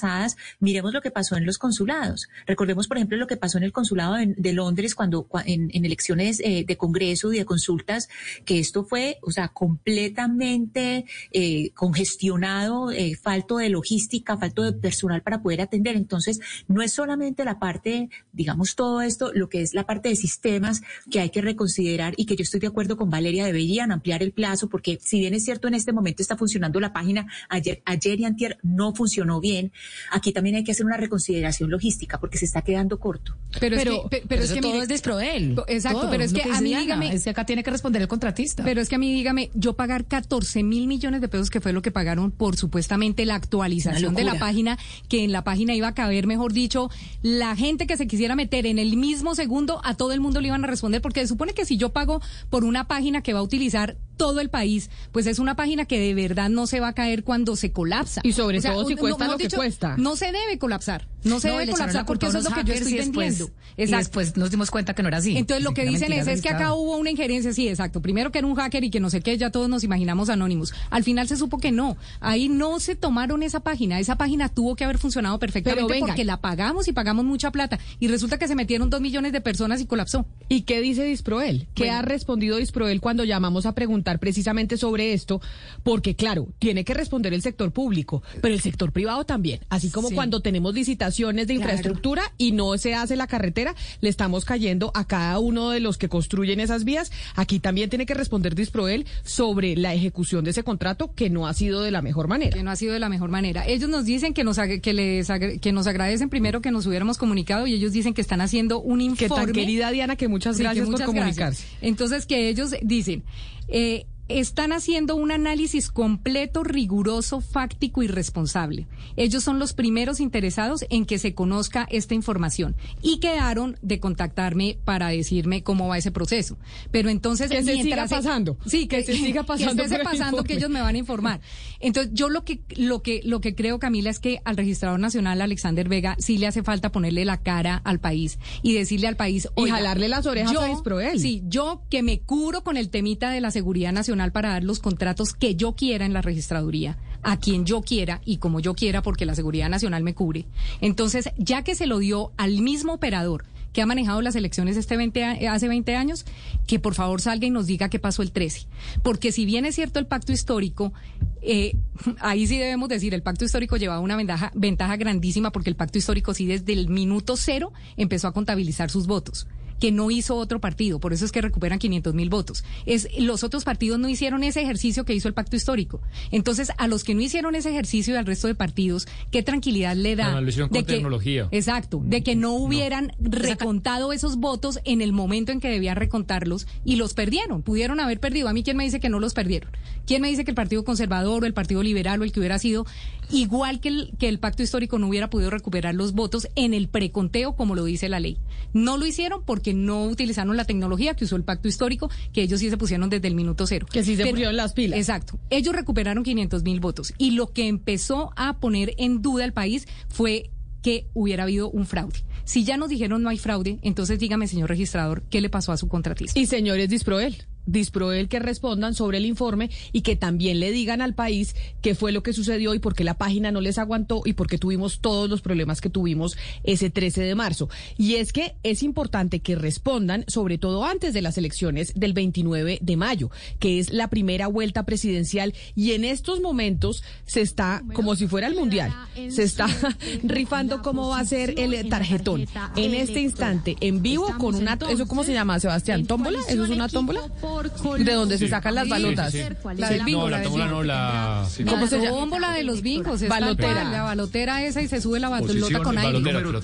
miremos 0.61 0.93
lo 0.93 1.01
que 1.01 1.11
pasó 1.11 1.37
en 1.37 1.47
los 1.47 1.59
consulados. 1.59 2.29
Recordemos, 2.47 2.89
por 2.89 2.97
ejemplo, 2.97 3.17
lo 3.17 3.27
que 3.27 3.37
pasó 3.37 3.59
en 3.59 3.65
el 3.65 3.73
consulado 3.73 4.17
de, 4.17 4.53
Londres 4.53 4.95
cuando 4.95 5.29
en, 5.45 5.71
elecciones 5.85 6.41
eh, 6.41 6.65
de 6.67 6.77
Congreso 6.77 7.33
y 7.33 7.39
de 7.39 7.45
consultas, 7.45 8.09
que 8.45 8.59
esto 8.59 8.85
fue, 8.85 9.19
o 9.23 9.31
sea, 9.31 9.49
completamente 9.49 11.05
eh, 11.33 11.71
congestionado, 11.75 12.91
eh, 12.91 13.17
falto 13.17 13.59
de 13.59 13.69
logística, 13.69 14.37
falto 14.37 14.63
de 14.63 14.73
personal 14.73 15.23
para 15.23 15.43
poder 15.43 15.61
atender. 15.61 15.97
Entonces, 15.97 16.41
no 16.69 16.83
es 16.83 16.93
solamente 16.93 17.45
la 17.45 17.59
parte, 17.59 18.09
digamos, 18.33 18.75
todo 18.75 19.03
esto, 19.03 19.33
lo 19.35 19.49
que 19.49 19.63
es 19.63 19.75
la 19.75 19.85
parte 19.85 20.09
de 20.09 20.17
sistemas 20.17 20.83
que 21.11 21.21
hay 21.21 21.31
que 21.31 21.43
reconsiderar 21.43 22.15
y 22.17 22.27
que 22.27 22.37
yo 22.37 22.43
estoy 22.43 22.61
de 22.61 22.69
acuerdo 22.69 22.97
con 22.97 23.11
Valeria, 23.11 23.45
deberían 23.45 23.93
ampliar 23.93 24.23
el 24.23 24.33
plazo, 24.33 24.69
porque 24.69 24.99
si 25.03 25.21
bien 25.21 25.35
es 25.35 25.45
cierto 25.45 25.69
en 25.69 25.75
este 25.75 25.93
momento 25.93 26.23
está 26.23 26.37
funcionando 26.37 26.81
la 26.81 26.93
página, 26.93 27.27
ayer, 27.49 27.83
ayer 27.85 28.21
y 28.21 28.25
antier 28.25 28.59
no 28.63 28.95
funcionó 28.95 29.41
bien, 29.41 29.73
aquí 30.11 30.33
también 30.33 30.57
hay 30.57 30.65
que 30.65 30.73
hacer 30.73 30.87
una 30.87 30.97
reconsideración 30.97 31.71
logística 31.71 32.19
porque 32.19 32.39
se 32.39 32.45
está 32.45 32.63
quedando 32.63 32.99
corto. 32.99 33.37
Pero, 33.61 33.77
es 33.77 33.85
que, 33.85 34.23
pero, 34.29 34.43
es 34.43 34.53
que 34.53 34.61
todo 34.61 34.83
es 34.83 34.89
Disproel. 34.89 35.57
Exacto, 35.69 36.09
pero 36.11 36.25
es 36.25 36.33
que, 36.33 36.43
a 36.43 36.61
mí 36.61 36.75
dígame. 36.75 37.15
Es 37.15 37.25
que 37.25 37.31
acá 37.31 37.47
tiene 37.47 37.63
que 37.63 37.71
responder 37.71 38.03
el 38.03 38.09
contratista. 38.09 38.65
Pero 38.65 38.81
es 38.81 38.89
que 38.89 38.97
a 38.97 38.99
mí 38.99 39.13
dígame, 39.13 39.51
yo 39.55 39.75
pagar 39.75 40.05
14 40.05 40.63
mil 40.63 40.87
millones 40.87 41.21
de 41.21 41.29
pesos, 41.29 41.51
que 41.51 41.61
fue 41.61 41.73
lo 41.73 41.83
que 41.83 41.91
pagaron 41.91 42.31
por 42.31 42.57
supuestamente 42.57 43.25
la 43.25 43.35
actualización 43.35 44.15
de 44.15 44.25
la 44.25 44.39
página, 44.39 44.79
que 45.09 45.25
en 45.25 45.33
la 45.33 45.45
página 45.45 45.75
iba 45.75 45.89
a 45.89 45.95
caber, 45.95 46.27
mejor 46.27 46.53
dicho, 46.53 46.91
la 47.23 47.57
gente 47.57 47.87
que 47.87 47.97
se 47.97 48.07
quisiera 48.07 48.37
meter 48.37 48.67
en 48.67 48.79
el 48.79 48.97
mismo 48.97 49.35
segundo, 49.35 49.81
a 49.85 49.95
todo 49.95 50.13
el 50.13 50.21
mundo 50.21 50.41
le 50.41 50.49
iban 50.49 50.65
a 50.65 50.67
responder, 50.67 51.01
porque 51.01 51.21
se 51.21 51.29
supone 51.29 51.55
que 51.55 51.65
si 51.65 51.77
yo 51.77 51.93
pago 51.93 52.21
por 52.51 52.65
una 52.65 52.87
página 52.89 53.23
que 53.23 53.33
va 53.33 53.41
a 53.41 53.43
utilizar 53.43 53.97
todo 54.17 54.41
el 54.41 54.51
país, 54.51 54.91
pues 55.13 55.27
es 55.27 55.39
una 55.39 55.57
página 55.57 55.85
que 55.85 55.99
de 56.01 56.15
verdad 56.15 56.49
no 56.49 56.67
se 56.67 56.81
va 56.81 56.89
a 56.89 56.93
caer 56.95 57.25
cuando 57.25 57.57
se 57.57 57.73
colapsa. 57.73 58.21
Y 58.25 58.33
sobre 58.33 58.61
todo 58.61 58.87
si 58.87 58.97
cuesta 58.97 59.29
lo 59.29 59.39
que 59.39 59.49
cuesta. 59.49 59.97
No 59.97 60.17
se 60.17 60.33
debe 60.33 60.59
colapsar. 60.59 61.07
No 61.27 61.41
se 61.41 61.49
debe 61.49 61.67
colapsar 61.69 62.07
porque 62.07 62.27
eso 62.27 62.39
es 62.39 62.45
lo 62.45 62.51
que 62.51 62.65
yo 62.65 62.73
estoy 62.75 62.99
entendiendo. 62.99 63.51
Y 63.77 63.87
después 63.87 64.37
nos 64.37 64.51
dimos 64.51 64.71
cuenta 64.71 64.95
que 64.95 65.03
no 65.03 65.09
era 65.09 65.19
así. 65.19 65.37
Entonces 65.37 65.65
lo 65.65 65.75
que 65.75 65.85
dicen 65.85 66.13
es, 66.13 66.27
es 66.27 66.43
que 66.43 66.49
acá 66.49 66.75
hubo 66.75 66.97
una 66.97 67.11
injerencia, 67.11 67.53
sí, 67.53 67.69
exacto. 67.69 68.01
Primero 68.01 68.33
que 68.33 68.39
era 68.39 68.47
un 68.47 68.55
hacker 68.55 68.85
y 68.85 68.91
que 68.91 69.01
no 69.01 69.11
sé 69.11 69.21
qué, 69.21 69.37
ya 69.37 69.51
todos 69.51 69.69
nos 69.69 69.85
imaginamos 69.85 70.29
anónimos. 70.29 70.73
Al 70.91 71.05
final 71.05 71.29
se 71.29 71.37
supo 71.37 71.59
que 71.59 71.73
no. 71.73 71.97
Ahí 72.21 72.49
no 72.49 72.81
se 72.81 72.97
tomaron 72.97 73.43
esa 73.43 73.61
página. 73.61 74.01
Esa 74.01 74.17
página 74.17 74.49
tuvo 74.49 74.77
que 74.77 74.85
haber 74.85 74.99
funcionado 74.99 75.39
perfectamente 75.39 75.99
porque 75.99 76.25
la 76.25 76.41
pagamos 76.41 76.89
y 76.89 76.93
pagamos 76.93 77.25
mucha 77.25 77.51
plata. 77.51 77.79
Y 78.01 78.09
resulta 78.09 78.39
que 78.39 78.49
se 78.49 78.55
metieron 78.55 78.91
dos 78.91 79.01
millones 79.01 79.33
de 79.33 79.41
personas 79.41 79.81
y 79.81 79.87
colapsó. 79.87 80.27
¿Y 80.49 80.63
qué 80.63 80.81
dice 80.81 81.05
Disproel? 81.05 81.69
¿Qué 81.75 81.91
ha 81.91 82.03
respondido 82.03 82.57
Disproel 82.57 83.01
cuando 83.01 83.25
llamamos 83.25 83.67
a 83.67 83.73
preguntar 83.73 84.19
precisamente 84.19 84.77
sobre 84.77 85.13
esto? 85.13 85.41
Porque 85.83 86.15
claro, 86.15 86.49
tiene 86.59 86.85
que 86.85 86.95
responder 86.95 87.35
el 87.35 87.43
sector 87.43 87.73
público, 87.73 88.23
pero 88.41 88.55
el 88.55 88.61
sector 88.61 88.93
privado 88.93 89.25
también. 89.25 89.61
Así 89.69 89.91
como 89.91 90.11
cuando 90.11 90.41
tenemos 90.41 90.75
licitaciones 91.17 91.47
de 91.47 91.55
infraestructura 91.55 92.23
y 92.37 92.53
no 92.53 92.77
se 92.79 92.95
hace 92.95 93.17
la 93.17 93.27
carretera, 93.27 93.75
le 94.01 94.09
estamos 94.09 94.45
cayendo 94.45 94.91
a 94.95 95.07
cada 95.07 95.39
uno 95.39 95.71
de 95.71 95.81
los 95.81 95.97
que 95.97 96.09
construyen 96.09 96.61
esas 96.61 96.85
vías. 96.85 97.11
Aquí 97.35 97.59
también 97.59 97.89
tiene 97.89 98.07
que 98.07 98.15
responder 98.15 98.55
Disproel 98.55 99.07
sobre 99.25 99.77
la 99.77 99.95
ejecución 99.95 100.45
de 100.45 100.51
ese 100.51 100.63
contrato 100.63 101.13
que 101.15 101.31
no 101.31 101.47
ha 101.47 101.55
sido 101.55 101.83
de 101.83 101.91
la 101.91 102.03
mejor 102.03 102.29
manera. 102.29 102.57
Que 102.57 102.63
no 102.63 102.71
ha 102.71 102.77
sido 102.77 102.93
de 102.93 103.01
la 103.01 103.09
mejor 103.09 103.31
manera. 103.31 103.67
Ellos 103.67 103.89
nos 103.89 104.05
dicen 104.05 104.35
que 104.35 104.45
nos 104.45 104.59
que 104.59 104.93
les 104.93 105.29
que 105.61 105.73
nos 105.73 105.87
agradecen 105.87 106.29
primero 106.29 106.61
que 106.61 106.71
nos 106.71 106.87
hubiéramos 106.87 107.19
comunicado 107.19 107.67
y 107.67 107.75
ellos 107.75 107.93
dicen 107.93 108.15
que 108.15 108.21
están 108.21 108.41
haciendo 108.41 108.81
un 108.81 109.01
informe. 109.01 109.17
Que 109.17 109.47
tan 109.47 109.53
querida 109.53 109.91
Diana, 109.91 110.17
que 110.17 110.29
muchas 110.29 110.59
gracias 110.59 110.89
por 110.89 111.03
comunicarse. 111.03 111.65
Entonces 111.81 112.27
que 112.27 112.49
ellos 112.49 112.75
dicen 112.83 113.25
eh, 113.69 114.07
están 114.29 114.73
haciendo 114.73 115.15
un 115.15 115.31
análisis 115.31 115.91
completo, 115.91 116.65
riguroso, 116.65 117.41
fáctico 117.41 118.03
y 118.03 118.09
responsable. 118.09 118.87
Ellos 119.17 119.45
son 119.45 119.59
los 119.59 119.73
primeros 119.73 120.21
interesados 120.21 120.85
en 120.91 121.07
que 121.07 121.19
se 121.19 121.35
conozca 121.35 121.87
esta 121.91 122.15
información 122.15 122.75
y 123.03 123.19
quedaron 123.19 123.79
de 123.83 124.01
contactarme 124.01 124.79
para 124.85 125.09
decirme 125.09 125.63
cómo 125.63 125.89
va 125.89 125.99
ese 125.99 126.11
proceso. 126.11 126.59
Pero 126.91 127.09
entonces 127.09 127.51
que 127.51 127.63
se 127.63 127.83
siga 127.83 128.07
pasando. 128.07 128.57
Sí, 128.67 128.89
que, 128.89 129.03
se 129.05 129.15
siga 129.15 129.45
pasando, 129.45 129.85
que, 129.85 129.99
pasando 129.99 130.45
que 130.45 130.55
ellos 130.55 130.71
me 130.71 130.81
van 130.81 130.97
a 130.97 130.99
informar. 130.99 131.41
Entonces 131.79 132.13
yo 132.15 132.29
lo 132.29 132.45
que 132.45 132.61
lo 132.77 133.03
que 133.03 133.21
lo 133.25 133.41
que 133.41 133.55
creo 133.55 133.79
Camila 133.79 134.11
es 134.11 134.19
que 134.19 134.41
al 134.45 134.57
registrador 134.57 134.99
nacional 134.99 135.41
Alexander 135.41 135.89
Vega 135.89 136.17
sí 136.19 136.39
le 136.39 136.47
hace 136.47 136.63
falta 136.63 136.91
ponerle 136.91 137.25
la 137.25 137.39
cara 137.43 137.81
al 137.85 138.01
país 138.01 138.39
y 138.63 138.75
decirle 138.75 139.07
al 139.07 139.17
país 139.17 139.49
y 139.57 139.69
jalarle 139.69 140.09
las 140.09 140.27
orejas 140.27 140.53
yo, 140.53 140.61
a 140.61 140.67
Disproel. 140.67 141.21
Sí, 141.21 141.43
yo 141.47 141.83
que 141.91 142.03
me 142.03 142.21
curo 142.21 142.65
con 142.65 142.77
el 142.77 142.91
temita 142.91 143.31
de 143.31 143.41
la 143.41 143.51
seguridad 143.51 143.93
nacional 143.93 144.16
para 144.33 144.51
dar 144.51 144.65
los 144.65 144.81
contratos 144.81 145.35
que 145.35 145.55
yo 145.55 145.73
quiera 145.73 146.07
en 146.07 146.13
la 146.13 146.23
registraduría, 146.23 146.97
a 147.23 147.39
quien 147.39 147.65
yo 147.65 147.83
quiera 147.83 148.21
y 148.25 148.39
como 148.39 148.61
yo 148.61 148.75
quiera, 148.75 149.03
porque 149.03 149.27
la 149.27 149.35
Seguridad 149.35 149.69
Nacional 149.69 150.03
me 150.03 150.15
cubre. 150.15 150.47
Entonces, 150.81 151.31
ya 151.37 151.63
que 151.63 151.75
se 151.75 151.87
lo 151.87 151.99
dio 151.99 152.33
al 152.37 152.63
mismo 152.63 152.95
operador, 152.95 153.45
que 153.73 153.83
ha 153.83 153.87
manejado 153.87 154.23
las 154.23 154.35
elecciones 154.37 154.79
este 154.79 154.97
20, 154.97 155.49
hace 155.49 155.69
20 155.69 155.97
años, 155.97 156.25
que 156.67 156.79
por 156.79 156.95
favor 156.95 157.21
salga 157.21 157.47
y 157.47 157.51
nos 157.51 157.67
diga 157.67 157.91
qué 157.91 157.99
pasó 157.99 158.23
el 158.23 158.33
13. 158.33 158.67
Porque 159.03 159.33
si 159.33 159.45
bien 159.45 159.67
es 159.67 159.75
cierto 159.75 159.99
el 159.99 160.07
pacto 160.07 160.33
histórico, 160.33 160.95
eh, 161.43 161.77
ahí 162.21 162.47
sí 162.47 162.57
debemos 162.57 162.89
decir, 162.89 163.13
el 163.13 163.23
pacto 163.23 163.45
histórico 163.45 163.77
llevaba 163.77 164.01
una 164.01 164.17
ventaja, 164.17 164.51
ventaja 164.55 164.97
grandísima 164.97 165.53
porque 165.53 165.69
el 165.69 165.77
pacto 165.77 165.99
histórico 165.99 166.33
sí 166.33 166.47
desde 166.47 166.73
el 166.73 166.89
minuto 166.89 167.37
cero 167.37 167.73
empezó 167.99 168.29
a 168.29 168.33
contabilizar 168.33 168.91
sus 168.91 169.07
votos 169.07 169.47
que 169.81 169.93
no 169.93 170.11
hizo 170.11 170.37
otro 170.37 170.61
partido, 170.61 170.99
por 170.99 171.13
eso 171.13 171.25
es 171.25 171.33
que 171.33 171.41
recuperan 171.41 171.79
500 171.79 172.15
mil 172.15 172.31
votos. 172.31 172.65
Es, 172.87 173.09
los 173.19 173.45
otros 173.45 173.65
partidos 173.65 173.99
no 173.99 174.09
hicieron 174.09 174.45
ese 174.45 174.63
ejercicio 174.63 175.05
que 175.05 175.15
hizo 175.15 175.29
el 175.29 175.35
pacto 175.35 175.57
histórico. 175.57 176.01
Entonces, 176.31 176.71
a 176.79 176.89
los 176.89 177.05
que 177.05 177.15
no 177.15 177.21
hicieron 177.21 177.55
ese 177.55 177.71
ejercicio 177.71 178.15
y 178.15 178.17
al 178.17 178.27
resto 178.27 178.49
de 178.49 178.55
partidos, 178.55 179.07
¿qué 179.31 179.43
tranquilidad 179.43 179.97
le 179.97 180.17
da? 180.17 180.41
de 180.41 180.69
que, 180.69 180.83
tecnología. 180.83 181.49
Exacto, 181.51 182.03
de 182.05 182.23
que 182.23 182.37
no 182.37 182.55
hubieran 182.55 183.13
recontado 183.19 184.13
esos 184.13 184.37
votos 184.37 184.81
en 184.85 185.01
el 185.01 185.13
momento 185.13 185.53
en 185.53 185.61
que 185.61 185.69
debían 185.69 185.97
recontarlos 185.97 186.67
y 186.85 186.97
los 186.97 187.15
perdieron, 187.15 187.63
pudieron 187.63 188.01
haber 188.01 188.21
perdido. 188.21 188.49
A 188.49 188.53
mí, 188.53 188.63
¿quién 188.63 188.77
me 188.77 188.85
dice 188.85 189.01
que 189.01 189.09
no 189.09 189.21
los 189.21 189.35
perdieron? 189.35 189.71
¿Quién 190.07 190.23
me 190.23 190.29
dice 190.29 190.45
que 190.45 190.51
el 190.51 190.55
Partido 190.55 190.85
Conservador 190.85 191.43
o 191.43 191.47
el 191.47 191.55
Partido 191.55 191.83
Liberal 191.83 192.21
o 192.21 192.25
el 192.25 192.33
que 192.33 192.41
hubiera 192.41 192.59
sido 192.59 192.87
igual 193.31 193.81
que 193.81 193.89
el, 193.89 194.13
que 194.19 194.29
el 194.29 194.39
pacto 194.39 194.63
histórico 194.63 194.99
no 194.99 195.09
hubiera 195.09 195.31
podido 195.31 195.51
recuperar 195.51 195.95
los 195.95 196.13
votos 196.13 196.49
en 196.55 196.75
el 196.75 196.89
preconteo 196.89 197.55
como 197.57 197.75
lo 197.75 197.85
dice 197.85 198.09
la 198.09 198.21
ley? 198.21 198.39
No 198.73 198.97
lo 198.97 199.07
hicieron 199.07 199.43
porque 199.45 199.75
no 199.75 200.05
utilizaron 200.05 200.57
la 200.57 200.65
tecnología 200.65 201.15
que 201.15 201.25
usó 201.25 201.37
el 201.37 201.45
pacto 201.45 201.69
histórico, 201.69 202.11
que 202.33 202.43
ellos 202.43 202.61
sí 202.61 202.71
se 202.71 202.77
pusieron 202.77 203.11
desde 203.11 203.29
el 203.29 203.35
minuto 203.35 203.67
cero. 203.67 203.87
Que 203.91 204.05
sí 204.05 204.17
se 204.17 204.27
pusieron 204.27 204.57
las 204.57 204.73
pilas. 204.73 204.99
Exacto. 204.99 205.39
Ellos 205.51 205.75
recuperaron 205.75 206.25
500 206.25 206.63
mil 206.63 206.81
votos. 206.81 207.15
Y 207.19 207.33
lo 207.33 207.49
que 207.53 207.69
empezó 207.69 208.33
a 208.37 208.59
poner 208.59 208.95
en 208.99 209.23
duda 209.23 209.45
al 209.45 209.53
país 209.53 209.87
fue 210.09 210.51
que 210.83 211.07
hubiera 211.15 211.45
habido 211.45 211.71
un 211.71 211.87
fraude. 211.87 212.25
Si 212.45 212.65
ya 212.65 212.77
nos 212.77 212.89
dijeron 212.89 213.23
no 213.23 213.29
hay 213.29 213.39
fraude, 213.39 213.79
entonces 213.83 214.21
dígame, 214.21 214.47
señor 214.47 214.69
registrador, 214.69 215.23
¿qué 215.31 215.41
le 215.41 215.51
pasó 215.51 215.73
a 215.73 215.77
su 215.77 215.89
contratista? 215.89 216.39
Y 216.39 216.47
señores 216.47 216.89
Disproel. 216.89 217.45
Disproel 217.67 218.29
que 218.29 218.39
respondan 218.39 218.95
sobre 218.95 219.19
el 219.19 219.27
informe 219.27 219.71
y 219.93 220.01
que 220.01 220.17
también 220.17 220.61
le 220.61 220.71
digan 220.71 221.01
al 221.01 221.15
país 221.15 221.55
qué 221.83 221.95
fue 221.95 222.13
lo 222.13 222.23
que 222.23 222.33
sucedió 222.33 222.75
y 222.75 222.79
por 222.79 222.95
qué 222.95 223.05
la 223.05 223.19
página 223.19 223.53
no 223.53 223.61
les 223.61 223.79
aguantó 223.79 224.23
y 224.25 224.33
por 224.33 224.47
qué 224.47 224.59
tuvimos 224.59 225.01
todos 225.01 225.29
los 225.29 225.43
problemas 225.43 225.81
que 225.81 225.91
tuvimos 225.91 226.37
ese 226.65 226.91
13 226.91 227.23
de 227.23 227.35
marzo. 227.35 227.69
Y 227.97 228.15
es 228.15 228.33
que 228.33 228.55
es 228.63 228.83
importante 228.83 229.41
que 229.41 229.57
respondan, 229.57 230.25
sobre 230.29 230.59
todo 230.59 230.85
antes 230.85 231.13
de 231.15 231.23
las 231.23 231.39
elecciones 231.39 231.93
del 231.95 232.13
29 232.13 232.79
de 232.81 232.97
mayo, 232.97 233.31
que 233.59 233.79
es 233.79 233.93
la 233.93 234.09
primera 234.09 234.47
vuelta 234.47 234.85
presidencial 234.85 235.55
y 235.75 235.93
en 235.93 236.05
estos 236.05 236.41
momentos 236.41 237.03
se 237.25 237.41
está, 237.41 237.83
como 237.95 238.17
si 238.17 238.27
fuera 238.29 238.47
el 238.47 238.55
mundial, 238.55 238.95
se 239.29 239.43
está 239.43 239.67
rifando 240.23 240.83
cómo 240.83 241.09
va 241.09 241.21
a 241.21 241.25
ser 241.25 241.55
el 241.59 241.89
tarjetón. 241.89 242.47
En 242.77 242.95
este 242.95 243.21
instante, 243.21 243.77
en 243.81 244.03
vivo, 244.03 244.27
con 244.39 244.55
una, 244.55 244.79
¿eso 244.91 245.07
cómo 245.07 245.25
se 245.25 245.33
llama, 245.33 245.59
Sebastián? 245.61 246.07
¿Tómbola? 246.07 246.39
¿Eso 246.49 246.65
es 246.65 246.71
una 246.71 246.89
tómbola? 246.89 247.21
De 247.63 248.13
donde 248.13 248.39
se 248.39 248.49
sacan 248.49 248.75
las 248.75 248.89
balotas. 248.89 249.35
La 249.77 249.91
del 249.91 250.05
bingo. 250.05 250.23
No, 250.23 250.31
la 250.31 250.43
tómbola 250.43 250.67
no, 250.67 250.83
la... 250.83 251.47
¿Cómo 251.69 251.87
se 251.87 252.01
llama? 252.01 252.17
de 252.55 252.63
los 252.65 252.83
bingos. 252.83 253.27
Balotera. 253.27 253.85
La 253.85 254.03
balotera 254.03 254.63
esa 254.65 254.83
y 254.83 254.89
se 254.89 255.01
sube 255.01 255.21
la 255.21 255.29
balota 255.29 255.81
con 255.81 255.99
aire. 255.99 256.21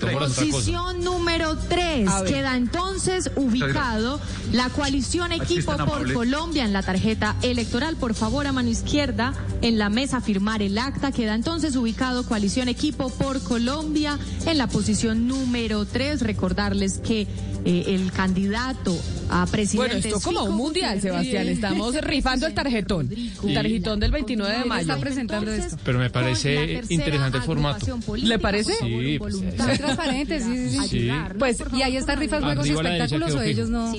Posición 0.07 1.03
número 1.03 1.57
3. 1.57 2.11
Queda 2.27 2.57
entonces 2.57 3.31
ubicado 3.37 4.21
la 4.53 4.69
coalición 4.71 5.33
Equipo 5.33 5.77
por 5.77 6.13
Colombia 6.13 6.65
en 6.65 6.73
la 6.73 6.83
tarjeta 6.83 7.37
electoral. 7.43 7.97
Por 7.97 8.15
favor, 8.15 8.47
a 8.47 8.53
mano 8.53 8.69
izquierda 8.69 9.35
en 9.61 9.79
la 9.79 9.89
mesa 9.89 10.21
firmar 10.21 10.63
el 10.63 10.79
acta. 10.79 11.13
Queda 11.13 11.35
entonces 11.35 11.77
ubicado 11.77 12.27
coalición 12.27 12.69
Equipo 12.69 13.11
por 13.11 13.43
Colombia 13.43 14.19
en 14.47 14.59
la 14.59 14.67
posición 14.67 15.27
número 15.27 15.85
3. 15.85 16.23
Recordarles 16.23 16.99
que 16.99 17.27
eh, 17.65 17.85
el 17.89 18.11
candidato 18.13 18.97
a 19.31 19.47
presidente. 19.47 19.95
Bueno, 19.95 20.09
esto 20.09 20.21
como 20.21 20.45
un 20.45 20.57
mundial, 20.57 21.01
Sebastián. 21.01 21.49
Estamos 21.49 21.95
rifando 22.01 22.47
el 22.47 22.55
tarjetón. 22.55 23.09
El 23.13 23.55
tarjetón 23.55 24.01
del 24.01 24.11
29 24.11 24.59
de 24.59 24.65
mayo. 24.65 24.83
Está 24.83 24.99
presentando 24.99 25.51
esto. 25.51 25.77
Pero 25.85 25.99
me 25.99 26.11
parece 26.11 26.83
interesante 26.89 27.39
el 27.39 27.45
formato. 27.45 27.87
¿Le 28.17 28.39
parece? 28.39 28.73
Sí, 28.75 29.17
pues, 29.19 29.37
sí, 29.37 30.71
sí, 30.71 30.89
sí. 30.89 31.11
Pues, 31.39 31.63
y 31.73 31.83
ahí 31.83 31.97
está 31.97 32.17
rifas, 32.17 32.43
juegos 32.43 32.67
y 32.67 32.73
espectáculos 32.73 33.35
o 33.35 33.43
ellos 33.43 33.69
no. 33.69 33.93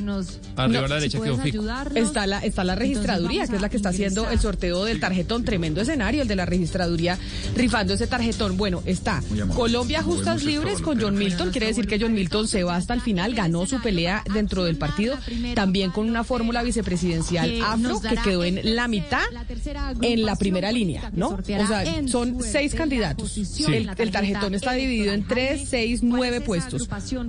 Arriba 0.56 0.86
a 0.86 0.88
la 0.88 0.96
derecha 0.96 1.20
quedó 1.20 1.38
fijo. 1.38 1.64
Está 1.96 2.28
la, 2.28 2.40
está 2.40 2.64
la 2.64 2.76
registraduría, 2.76 3.48
que 3.48 3.56
es 3.56 3.62
la 3.62 3.70
que 3.70 3.78
está 3.78 3.90
haciendo 3.90 4.30
el 4.30 4.40
sorteo 4.40 4.86
del 4.86 5.00
tarjetón. 5.00 5.44
Tremendo 5.44 5.82
escenario, 5.82 6.22
el 6.22 6.28
de 6.28 6.36
la 6.36 6.46
registraduría 6.46 7.18
rifando 7.56 7.94
ese 7.94 8.08
tarjetón. 8.08 8.58
Bueno, 8.58 8.82
está 8.86 9.22
Colombia 9.56 10.04
Justas 10.04 10.44
Libres 10.44 10.82
con 10.82 11.00
John 11.00 11.16
Milton. 11.16 11.52
Quiere 11.52 11.68
decir 11.68 11.88
que 11.88 12.00
John 12.00 12.14
Milton 12.14 12.48
se 12.48 12.64
va 12.64 12.76
hasta 12.76 12.94
el 12.94 13.02
final, 13.02 13.34
ganó 13.54 13.66
su 13.68 13.82
pelea 13.82 14.24
dentro 14.34 14.64
del 14.64 14.78
partido. 14.78 15.18
También 15.56 15.92
con 15.92 16.10
una 16.10 16.24
fórmula 16.24 16.64
vicepresidencial 16.64 17.62
afro 17.62 18.02
que 18.02 18.16
quedó 18.18 18.44
en 18.44 18.76
la 18.76 18.88
mitad 18.88 19.22
en 20.02 20.26
la 20.26 20.36
primera 20.36 20.72
línea, 20.72 21.12
¿no? 21.14 21.30
O 21.30 21.44
sea, 21.44 22.08
son 22.08 22.40
seis 22.42 22.74
candidatos. 22.74 23.38
El, 23.68 23.90
el 23.98 24.12
tarjetón 24.12 24.56
está 24.56 24.74
dividido 24.74 25.14
en 25.14 25.28
tres, 25.28 25.68
seis, 25.70 26.02
nueve 26.04 26.42
puestos. 26.42 26.88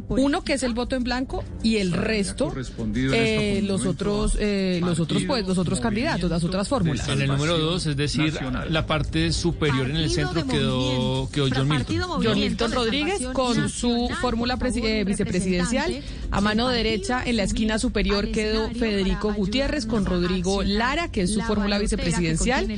Uno 0.09 0.43
que 0.43 0.55
es 0.55 0.63
el 0.63 0.75
voto 0.75 0.97
en 0.97 1.05
blanco 1.05 1.45
y 1.63 1.77
el 1.77 1.93
resto 1.93 2.53
eh, 2.95 3.63
los 3.65 3.87
otros 3.87 4.37
eh, 4.39 4.81
los 4.83 5.01
otros 5.01 5.23
pues 5.25 5.47
los 5.47 5.59
otros 5.59 5.81
candidatos, 5.81 6.31
las 6.31 6.45
otras 6.45 6.69
fórmulas. 6.69 7.09
En 7.09 7.21
el 7.21 7.29
número 7.29 7.59
dos, 7.59 7.87
es 7.87 7.97
decir, 7.97 8.35
la 8.69 8.87
parte 8.87 9.33
superior 9.33 9.91
en 9.91 9.97
el 9.97 10.11
centro 10.11 10.47
quedó, 10.47 11.29
quedó 11.31 11.49
John 11.55 11.69
Milton. 11.69 12.23
John 12.23 12.41
Milton 12.41 12.73
Rodríguez 12.73 13.21
con 13.33 13.69
su 13.69 14.09
fórmula 14.21 14.59
eh, 14.75 15.05
vicepresidencial. 15.05 16.03
A 16.31 16.41
mano 16.41 16.69
derecha, 16.69 17.23
en 17.25 17.37
la 17.37 17.45
esquina 17.45 17.79
superior, 17.79 18.31
quedó 18.31 18.71
Federico 18.71 19.33
Gutiérrez 19.33 19.87
con 19.87 20.05
Rodrigo 20.05 20.63
Lara, 20.63 21.11
que 21.11 21.23
es 21.23 21.33
su 21.33 21.41
fórmula 21.43 21.79
vicepresidencial. 21.79 22.69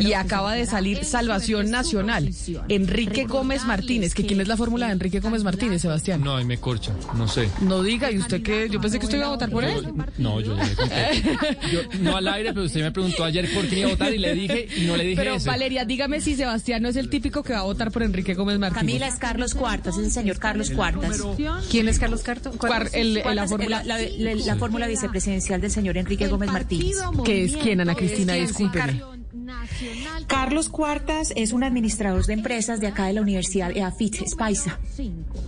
Y 0.00 0.12
acaba 0.12 0.54
de 0.54 0.66
salir 0.66 1.04
Salvación 1.04 1.70
Nacional. 1.70 2.30
Enrique 2.68 3.24
Gómez 3.24 3.64
Martínez, 3.64 4.14
que 4.14 4.26
quién 4.26 4.40
es 4.40 4.48
la 4.48 4.56
fórmula 4.56 4.86
de 4.86 4.92
Enrique 4.92 5.20
Gómez 5.20 5.42
Martínez, 5.44 5.82
Sebastián. 5.82 6.22
No, 6.22 6.36
ahí 6.36 6.44
me 6.44 6.58
corcha, 6.58 6.92
no 7.16 7.28
sé. 7.28 7.48
No 7.60 7.82
diga, 7.82 8.10
¿y 8.10 8.18
usted 8.18 8.42
qué? 8.42 8.68
Yo 8.70 8.80
pensé 8.80 8.98
que 8.98 9.06
usted 9.06 9.18
iba 9.18 9.26
a 9.26 9.30
votar 9.30 9.50
por 9.50 9.64
él. 9.64 9.92
No, 10.18 10.40
yo, 10.40 10.56
yo, 11.72 11.80
no 12.00 12.16
al 12.16 12.28
aire, 12.28 12.52
pero 12.52 12.66
usted 12.66 12.82
me 12.82 12.92
preguntó 12.92 13.24
ayer 13.24 13.52
por 13.52 13.66
quién 13.66 13.80
iba 13.80 13.88
a 13.88 13.92
votar 13.92 14.14
y 14.14 14.18
le 14.18 14.34
dije, 14.34 14.68
y 14.76 14.86
no 14.86 14.96
le 14.96 15.04
dije 15.04 15.22
Pero 15.22 15.38
Valeria, 15.40 15.84
dígame 15.84 16.20
si 16.20 16.34
Sebastián 16.36 16.82
no 16.82 16.88
es 16.88 16.96
el 16.96 17.10
típico 17.10 17.42
que 17.42 17.52
va 17.52 17.60
a 17.60 17.64
votar 17.64 17.90
por 17.90 18.02
Enrique 18.02 18.34
Gómez 18.34 18.58
Martínez. 18.58 18.80
Camila 18.80 19.08
es 19.08 19.16
Carlos 19.16 19.54
Cuartas, 19.54 19.96
es 19.98 20.04
el 20.04 20.12
señor 20.12 20.38
Carlos 20.38 20.70
Cuartas. 20.70 21.22
¿Quién 21.70 21.88
es 21.88 21.98
Carlos 21.98 22.22
Cuartas? 22.22 22.56
La 23.34 23.48
fórmula 23.48 23.82
la, 23.84 23.98
la, 23.98 24.56
fórmula 24.56 24.86
vicepresidencial 24.86 25.60
del 25.60 25.70
señor 25.70 25.96
Enrique 25.96 26.28
Gómez 26.28 26.50
Martínez. 26.50 26.96
¿Qué 27.24 27.44
es 27.44 27.56
quién, 27.56 27.80
Ana 27.80 27.94
Cristina? 27.94 28.34
Discúlpeme. 28.34 29.02
Carlos 30.26 30.68
Cuartas 30.68 31.32
es 31.36 31.52
un 31.52 31.62
administrador 31.62 32.24
de 32.26 32.32
empresas 32.32 32.80
de 32.80 32.88
acá 32.88 33.06
de 33.06 33.12
la 33.12 33.20
Universidad 33.20 33.76
EAFIT, 33.76 34.22
es 34.22 34.34
Paisa. 34.34 34.78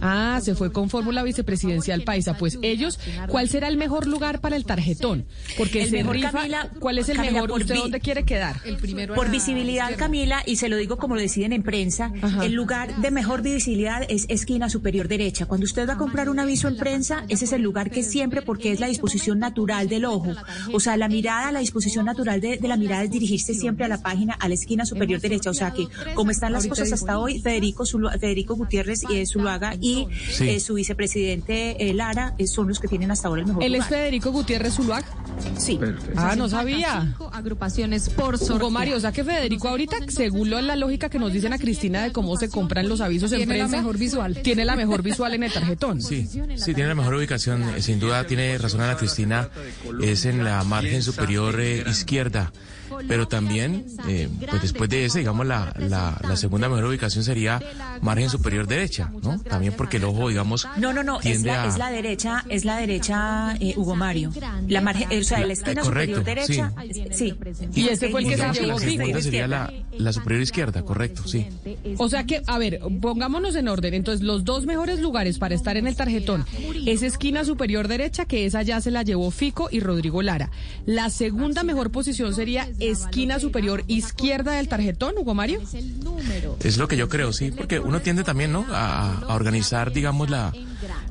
Ah, 0.00 0.40
se 0.42 0.54
fue 0.54 0.72
con 0.72 0.88
fórmula 0.90 1.22
vicepresidencial 1.22 2.02
Paisa. 2.02 2.34
Pues 2.34 2.58
ellos, 2.62 2.98
¿cuál 3.28 3.48
será 3.48 3.68
el 3.68 3.76
mejor 3.76 4.06
lugar 4.06 4.40
para 4.40 4.56
el 4.56 4.64
tarjetón? 4.64 5.26
Porque 5.56 5.82
el 5.82 5.90
mejor, 5.90 6.20
Camila, 6.20 6.70
¿cuál 6.78 6.98
es 6.98 7.08
el 7.08 7.18
mejor? 7.18 7.50
¿Usted 7.50 7.76
dónde 7.76 8.00
quiere 8.00 8.24
quedar? 8.24 8.60
El 8.64 8.76
primero 8.76 9.14
por 9.14 9.30
visibilidad, 9.30 9.96
Camila, 9.96 10.42
y 10.46 10.56
se 10.56 10.68
lo 10.68 10.76
digo 10.76 10.96
como 10.96 11.14
lo 11.14 11.20
deciden 11.20 11.52
en 11.52 11.62
prensa, 11.62 12.12
el 12.42 12.52
lugar 12.52 13.00
de 13.00 13.10
mejor 13.10 13.42
visibilidad 13.42 14.02
es 14.08 14.26
esquina 14.28 14.68
superior 14.68 15.08
derecha. 15.08 15.46
Cuando 15.46 15.64
usted 15.64 15.88
va 15.88 15.94
a 15.94 15.98
comprar 15.98 16.28
un 16.28 16.38
aviso 16.38 16.68
en 16.68 16.76
prensa, 16.76 17.24
ese 17.28 17.46
es 17.46 17.52
el 17.52 17.62
lugar 17.62 17.90
que 17.90 18.02
siempre, 18.02 18.42
porque 18.42 18.72
es 18.72 18.80
la 18.80 18.86
disposición 18.86 19.38
natural 19.38 19.88
del 19.88 20.04
ojo. 20.04 20.34
O 20.72 20.80
sea, 20.80 20.96
la 20.96 21.08
mirada, 21.08 21.50
la 21.52 21.60
disposición 21.60 22.04
natural 22.04 22.40
de, 22.40 22.58
de 22.58 22.68
la 22.68 22.76
mirada 22.76 23.04
es 23.04 23.10
dirigirse 23.10 23.54
siempre 23.54 23.84
a 23.84 23.87
la 23.88 23.98
página, 23.98 24.34
a 24.34 24.48
la 24.48 24.54
esquina 24.54 24.84
superior 24.84 25.20
derecha. 25.20 25.50
O 25.50 25.54
sea 25.54 25.72
que, 25.72 25.86
como 26.14 26.30
están 26.30 26.52
las 26.52 26.66
cosas 26.66 26.92
hasta 26.92 27.18
hoy, 27.18 27.40
Federico, 27.40 27.84
Federico 28.20 28.54
Gutiérrez 28.54 29.04
y 29.08 29.26
Zuluaga 29.26 29.74
y 29.80 30.06
eh, 30.40 30.60
su 30.60 30.74
vicepresidente 30.74 31.88
eh, 31.88 31.94
Lara 31.94 32.34
eh, 32.38 32.46
son 32.46 32.68
los 32.68 32.80
que 32.80 32.88
tienen 32.88 33.10
hasta 33.10 33.28
ahora 33.28 33.42
el 33.42 33.48
mejor 33.48 33.62
¿Él 33.62 33.74
es 33.74 33.86
Federico 33.86 34.30
Gutiérrez 34.32 34.74
Zuluaga? 34.74 35.06
Sí. 35.56 35.78
Ah, 36.16 36.34
no 36.36 36.48
sabía. 36.48 37.14
Agrupaciones 37.38 38.10
por 38.10 38.38
sorteo. 38.38 38.56
Hugo 38.56 38.70
Mario, 38.70 38.96
o 38.96 39.00
sea 39.00 39.12
que 39.12 39.24
Federico 39.24 39.68
ahorita, 39.68 39.96
según 40.08 40.50
la 40.50 40.76
lógica 40.76 41.08
que 41.08 41.18
nos 41.18 41.32
dicen 41.32 41.52
a 41.52 41.58
Cristina 41.58 42.02
de 42.02 42.12
cómo 42.12 42.36
se 42.36 42.48
compran 42.48 42.88
los 42.88 43.00
avisos 43.00 43.32
en 43.32 43.48
prensa, 43.48 43.54
tiene 43.54 43.70
la 43.70 43.76
mejor 43.78 43.98
visual. 43.98 44.38
Tiene 44.42 44.64
la 44.64 44.76
mejor 44.76 45.02
visual 45.02 45.34
en 45.34 45.42
el 45.44 45.52
tarjetón. 45.52 46.02
Sí, 46.08 46.26
sí, 46.26 46.74
tiene 46.74 46.88
la 46.88 46.94
mejor 46.94 47.14
ubicación. 47.14 47.82
Sin 47.82 48.00
duda 48.00 48.24
tiene 48.24 48.56
razón 48.56 48.80
Ana 48.80 48.96
Cristina, 48.96 49.50
es 50.02 50.24
en 50.24 50.42
la 50.42 50.64
margen 50.64 51.02
superior 51.02 51.60
izquierda 51.60 52.50
pero 53.06 53.28
también, 53.28 53.86
eh, 54.06 54.28
pues 54.48 54.62
después 54.62 54.88
de 54.88 55.04
ese, 55.04 55.20
digamos, 55.20 55.46
la, 55.46 55.74
la, 55.78 56.18
la, 56.26 56.36
segunda 56.36 56.68
mejor 56.68 56.86
ubicación 56.86 57.24
sería 57.24 57.60
margen 58.00 58.30
superior 58.30 58.66
derecha, 58.66 59.10
¿no? 59.22 59.38
También 59.40 59.74
porque 59.74 59.98
el 59.98 60.04
ojo, 60.04 60.28
digamos, 60.28 60.66
no, 60.76 60.92
no, 60.92 61.02
no, 61.02 61.20
es 61.20 61.42
la, 61.42 61.66
es 61.66 61.78
la 61.78 61.90
derecha, 61.90 62.44
es 62.48 62.64
la 62.64 62.76
derecha, 62.78 63.56
eh, 63.60 63.74
Hugo 63.76 63.96
Mario, 63.96 64.32
la 64.66 64.80
margen, 64.80 65.20
o 65.20 65.24
sea, 65.24 65.44
la 65.44 65.52
esquina 65.52 65.84
superior 65.84 66.24
derecha, 66.24 66.72
sí. 67.12 67.27
Y 67.74 67.88
ese 67.88 68.08
fue 68.10 68.22
el 68.22 68.28
que 68.28 68.36
se 68.36 68.52
llevó 68.52 68.78
La 68.78 69.22
sería 69.22 69.46
la, 69.46 69.72
la 69.96 70.12
superior 70.12 70.42
izquierda, 70.42 70.82
correcto, 70.82 71.26
sí. 71.26 71.46
O 71.98 72.08
sea 72.08 72.24
que, 72.24 72.42
a 72.46 72.58
ver, 72.58 72.80
pongámonos 73.00 73.54
en 73.56 73.68
orden. 73.68 73.94
Entonces, 73.94 74.24
los 74.24 74.44
dos 74.44 74.66
mejores 74.66 75.00
lugares 75.00 75.38
para 75.38 75.54
estar 75.54 75.76
en 75.76 75.86
el 75.86 75.96
tarjetón 75.96 76.44
es 76.86 77.02
esquina 77.02 77.44
superior 77.44 77.88
derecha, 77.88 78.24
que 78.24 78.46
esa 78.46 78.62
ya 78.62 78.80
se 78.80 78.90
la 78.90 79.02
llevó 79.02 79.30
Fico 79.30 79.68
y 79.70 79.80
Rodrigo 79.80 80.22
Lara. 80.22 80.50
La 80.86 81.10
segunda 81.10 81.62
mejor 81.62 81.90
posición 81.90 82.34
sería 82.34 82.68
esquina 82.78 83.40
superior 83.40 83.84
izquierda 83.86 84.52
del 84.52 84.68
tarjetón, 84.68 85.14
Hugo 85.18 85.34
Mario? 85.34 85.60
Es 86.62 86.78
lo 86.78 86.88
que 86.88 86.96
yo 86.96 87.08
creo, 87.08 87.32
sí, 87.32 87.50
porque 87.50 87.78
uno 87.78 88.00
tiende 88.00 88.24
también, 88.24 88.52
¿no? 88.52 88.66
A, 88.70 89.26
organizar, 89.28 89.92
digamos, 89.92 90.30
la, 90.30 90.52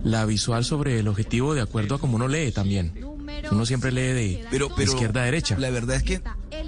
la 0.03 0.25
visual 0.25 0.65
sobre 0.65 1.00
el 1.00 1.07
objetivo 1.07 1.53
de 1.53 1.62
acuerdo 1.62 1.95
a 1.95 2.00
como 2.00 2.15
uno 2.15 2.27
lee 2.27 2.51
también. 2.51 3.16
Uno 3.51 3.65
siempre 3.65 3.91
lee 3.91 4.01
de, 4.01 4.46
pero, 4.50 4.69
izquierda 4.77 5.22
a 5.22 5.25
derecha. 5.25 5.57
La 5.57 5.69
verdad 5.69 5.98
es 5.98 6.03
que 6.03 6.22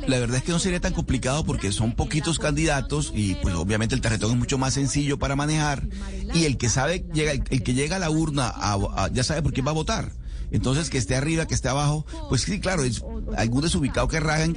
la 0.07 0.19
verdad 0.19 0.37
es 0.37 0.43
que 0.43 0.51
no 0.51 0.59
sería 0.59 0.79
tan 0.79 0.93
complicado 0.93 1.43
porque 1.43 1.71
son 1.71 1.93
poquitos 1.93 2.39
candidatos 2.39 3.11
y 3.13 3.35
pues 3.35 3.55
obviamente 3.55 3.95
el 3.95 4.01
tarjetón 4.01 4.31
es 4.31 4.37
mucho 4.37 4.57
más 4.57 4.73
sencillo 4.73 5.19
para 5.19 5.35
manejar 5.35 5.87
y 6.33 6.45
el 6.45 6.57
que 6.57 6.69
sabe 6.69 7.05
llega 7.13 7.31
el, 7.31 7.63
que 7.63 7.73
llega 7.73 7.97
a 7.97 7.99
la 7.99 8.09
urna 8.09 8.53
ya 9.11 9.23
sabe 9.23 9.41
por 9.41 9.53
quién 9.53 9.65
va 9.65 9.71
a 9.71 9.75
votar. 9.75 10.11
Entonces, 10.51 10.89
que 10.89 10.97
esté 10.97 11.15
arriba, 11.15 11.45
que 11.45 11.53
esté 11.53 11.69
abajo, 11.69 12.05
pues 12.27 12.41
sí, 12.41 12.59
claro, 12.59 12.83
es 12.83 13.03
algún 13.37 13.61
desubicado 13.61 14.07
que 14.07 14.19
rajan 14.19 14.55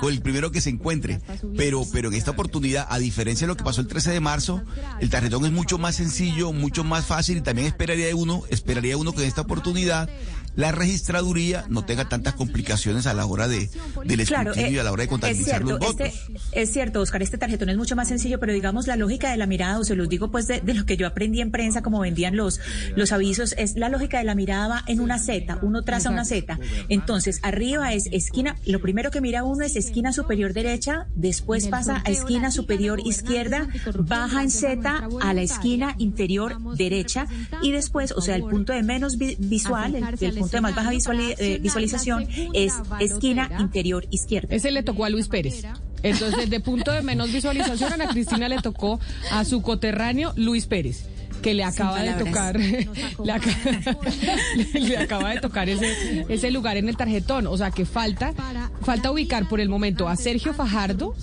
con 0.00 0.12
el 0.12 0.20
primero 0.22 0.50
que 0.50 0.60
se 0.60 0.70
encuentre. 0.70 1.20
Pero, 1.56 1.84
pero 1.92 2.08
en 2.08 2.14
esta 2.14 2.30
oportunidad, 2.30 2.86
a 2.88 2.98
diferencia 2.98 3.46
de 3.46 3.48
lo 3.48 3.56
que 3.56 3.64
pasó 3.64 3.80
el 3.80 3.86
13 3.86 4.12
de 4.12 4.20
marzo, 4.20 4.62
el 5.00 5.10
tarjetón 5.10 5.44
es 5.44 5.52
mucho 5.52 5.78
más 5.78 5.96
sencillo, 5.96 6.52
mucho 6.52 6.84
más 6.84 7.04
fácil 7.04 7.38
y 7.38 7.40
también 7.42 7.68
esperaría 7.68 8.14
uno, 8.16 8.42
esperaría 8.48 8.96
uno 8.96 9.12
que 9.12 9.22
en 9.22 9.28
esta 9.28 9.42
oportunidad 9.42 10.08
la 10.56 10.72
registraduría 10.72 11.64
no 11.68 11.84
tenga 11.84 12.08
tantas 12.08 12.34
complicaciones 12.34 13.06
a 13.06 13.14
la 13.14 13.26
hora 13.26 13.46
de, 13.48 13.70
del 14.04 14.20
escrutinio 14.20 14.70
y 14.70 14.78
a 14.78 14.82
la 14.82 14.92
hora 14.92 15.02
de 15.02 15.08
contabilizar 15.08 15.62
los 15.62 15.80
este, 15.80 16.04
votos. 16.04 16.30
es 16.52 16.72
cierto, 16.72 17.00
Oscar, 17.00 17.22
este 17.22 17.38
tarjetón 17.38 17.68
es 17.68 17.76
mucho 17.76 17.94
más 17.94 18.08
sencillo, 18.08 18.40
pero 18.40 18.52
digamos 18.52 18.86
la 18.86 18.96
lógica 18.96 19.30
de 19.30 19.36
la 19.36 19.46
mirada, 19.46 19.78
o 19.78 19.84
se 19.84 19.94
los 19.94 20.08
digo 20.08 20.30
pues 20.30 20.46
de, 20.46 20.62
lo 20.64 20.86
que 20.86 20.96
yo 20.96 21.06
aprendí 21.06 21.40
en 21.40 21.50
prensa, 21.50 21.82
como 21.82 22.00
vendían 22.00 22.36
los, 22.36 22.60
los 22.96 23.12
avisos, 23.12 23.54
es 23.58 23.76
la 23.76 23.88
lógica 23.88 24.18
de 24.18 24.24
la 24.24 24.34
mirada 24.34 24.68
va 24.68 24.82
en 24.86 25.00
una 25.00 25.18
Z, 25.18 25.58
uno 25.62 25.82
traza 25.82 26.10
una 26.10 26.24
Z. 26.24 26.58
Entonces, 26.88 27.40
arriba 27.42 27.92
es 27.92 28.06
esquina, 28.12 28.56
lo 28.64 28.80
primero 28.80 29.10
que 29.10 29.20
mira 29.20 29.44
uno 29.44 29.64
es 29.64 29.76
esquina 29.76 30.12
superior 30.12 30.52
derecha, 30.52 31.06
después 31.14 31.68
pasa 31.68 32.02
a 32.04 32.10
esquina 32.10 32.50
superior 32.50 33.00
izquierda, 33.04 33.68
baja 33.98 34.42
en 34.42 34.50
Z 34.50 35.08
a 35.20 35.34
la 35.34 35.42
esquina 35.42 35.94
inferior 35.98 36.56
derecha 36.76 37.26
y 37.62 37.72
después, 37.72 38.12
o 38.12 38.20
sea, 38.20 38.36
el 38.36 38.44
punto 38.44 38.72
de 38.72 38.82
menos 38.82 39.18
visual, 39.18 39.94
el, 39.94 40.04
el 40.20 40.38
punto 40.46 40.56
de 40.56 40.60
más 40.60 40.74
baja 40.74 40.92
eh, 40.92 41.58
visualización 41.60 42.28
es 42.52 42.74
esquina 43.00 43.50
interior 43.58 44.06
izquierda. 44.10 44.54
Ese 44.54 44.70
le 44.70 44.82
tocó 44.82 45.04
a 45.04 45.10
Luis 45.10 45.28
Pérez. 45.28 45.64
Entonces, 46.02 46.48
de 46.50 46.60
punto 46.60 46.92
de 46.92 47.02
menos 47.02 47.32
visualización, 47.32 47.92
Ana 47.92 48.08
Cristina 48.08 48.48
le 48.48 48.58
tocó 48.58 49.00
a 49.32 49.44
su 49.44 49.62
coterráneo 49.62 50.32
Luis 50.36 50.66
Pérez 50.66 51.06
que 51.46 51.54
le 51.54 51.62
acaba 51.62 52.02
de 52.02 52.12
tocar, 52.14 52.58
le, 52.58 52.88
acaba 54.98 55.30
de 55.30 55.40
tocar 55.40 55.68
ese, 55.68 56.26
ese 56.28 56.50
lugar 56.50 56.76
en 56.76 56.88
el 56.88 56.96
tarjetón. 56.96 57.46
O 57.46 57.56
sea 57.56 57.70
que 57.70 57.86
falta, 57.86 58.34
falta 58.82 59.12
ubicar 59.12 59.48
por 59.48 59.60
el 59.60 59.68
momento 59.68 60.08
a 60.08 60.16
Sergio 60.16 60.54
Fajardo, 60.54 61.14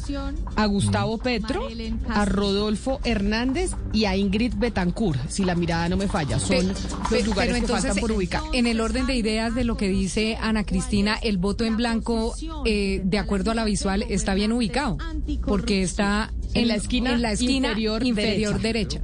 a 0.55 0.65
Gustavo 0.65 1.17
Petro, 1.17 1.67
a 2.07 2.23
Rodolfo 2.23 3.01
Hernández 3.03 3.71
y 3.91 4.05
a 4.05 4.15
Ingrid 4.15 4.53
Betancourt, 4.55 5.19
si 5.27 5.43
la 5.43 5.55
mirada 5.55 5.89
no 5.89 5.97
me 5.97 6.07
falla. 6.07 6.39
Son 6.39 6.71
los 7.11 7.25
lugares 7.25 7.59
que 7.59 7.67
faltan 7.67 7.97
por 7.97 8.13
ubicar. 8.13 8.43
En 8.53 8.65
el 8.65 8.79
orden 8.79 9.05
de 9.05 9.15
ideas 9.15 9.53
de 9.53 9.65
lo 9.65 9.75
que 9.75 9.89
dice 9.89 10.37
Ana 10.39 10.63
Cristina, 10.63 11.19
el 11.21 11.37
voto 11.37 11.65
en 11.65 11.75
blanco, 11.75 12.33
eh, 12.63 13.01
de 13.03 13.17
acuerdo 13.17 13.51
a 13.51 13.55
la 13.55 13.65
visual, 13.65 14.05
está 14.07 14.35
bien 14.35 14.53
ubicado, 14.53 14.97
porque 15.45 15.83
está 15.83 16.31
en, 16.53 16.69
la 16.69 16.75
esquina, 16.75 17.11
en 17.11 17.21
la 17.21 17.33
esquina 17.33 17.77
inferior, 17.77 18.61
derecha. 18.61 19.01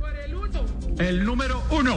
El 1.00 1.24
número 1.24 1.64
uno. 1.72 1.96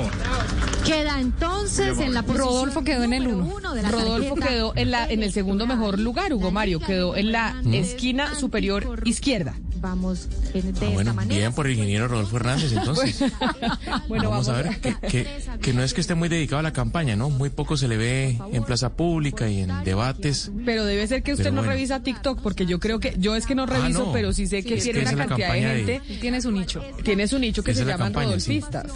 Queda 0.86 1.20
entonces 1.20 1.98
en 1.98 2.14
la 2.14 2.22
posición 2.22 2.48
Rodolfo 2.48 2.84
quedó 2.84 3.02
en 3.02 3.12
el 3.12 3.26
uno. 3.26 3.52
Rodolfo 3.90 4.36
quedó 4.36 4.72
en 4.76 4.92
la 4.92 5.10
en 5.10 5.24
el 5.24 5.32
segundo 5.32 5.66
mejor 5.66 5.98
lugar. 5.98 6.32
Hugo 6.32 6.52
Mario 6.52 6.78
quedó 6.78 7.16
en 7.16 7.32
la 7.32 7.60
esquina 7.72 8.34
superior 8.36 9.02
izquierda 9.04 9.54
vamos 9.82 10.28
de 10.52 10.60
ah, 10.60 10.72
bueno, 10.78 11.00
esta 11.00 11.12
manera. 11.12 11.38
Bien 11.38 11.52
por 11.52 11.66
el 11.66 11.72
ingeniero 11.72 12.08
Rodolfo 12.08 12.36
Hernández, 12.36 12.72
entonces. 12.76 13.22
bueno, 14.08 14.30
vamos, 14.30 14.48
a 14.48 14.54
ver, 14.54 14.80
que, 14.80 15.26
que, 15.60 15.72
no 15.74 15.82
es 15.82 15.92
que 15.92 16.00
esté 16.00 16.14
muy 16.14 16.28
dedicado 16.28 16.60
a 16.60 16.62
la 16.62 16.72
campaña, 16.72 17.16
¿no? 17.16 17.28
Muy 17.28 17.50
poco 17.50 17.76
se 17.76 17.88
le 17.88 17.96
ve 17.96 18.38
en 18.52 18.64
plaza 18.64 18.94
pública 18.94 19.48
y 19.48 19.60
en 19.60 19.84
debates. 19.84 20.50
Pero 20.64 20.84
debe 20.84 21.06
ser 21.06 21.22
que 21.22 21.34
usted 21.34 21.52
no 21.52 21.62
revisa 21.62 22.02
TikTok, 22.02 22.40
porque 22.40 22.64
yo 22.64 22.78
creo 22.78 23.00
que, 23.00 23.14
yo 23.18 23.36
es 23.36 23.44
que 23.44 23.54
no 23.54 23.64
ah, 23.64 23.66
reviso, 23.66 24.10
pero 24.12 24.32
sí 24.32 24.46
sé 24.46 24.62
que 24.62 24.76
tiene 24.76 25.00
una 25.00 25.26
cantidad 25.26 25.52
de 25.52 25.60
gente. 25.60 26.02
tiene 26.20 26.40
su 26.40 26.52
nicho. 26.52 26.82
Tiene 27.02 27.26
su 27.26 27.38
nicho 27.38 27.62
que 27.62 27.74
se 27.74 27.84
llaman 27.84 28.14
rodolfistas. 28.14 28.86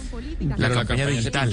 La, 0.56 0.70
campaña 0.70 1.06
digital. 1.06 1.50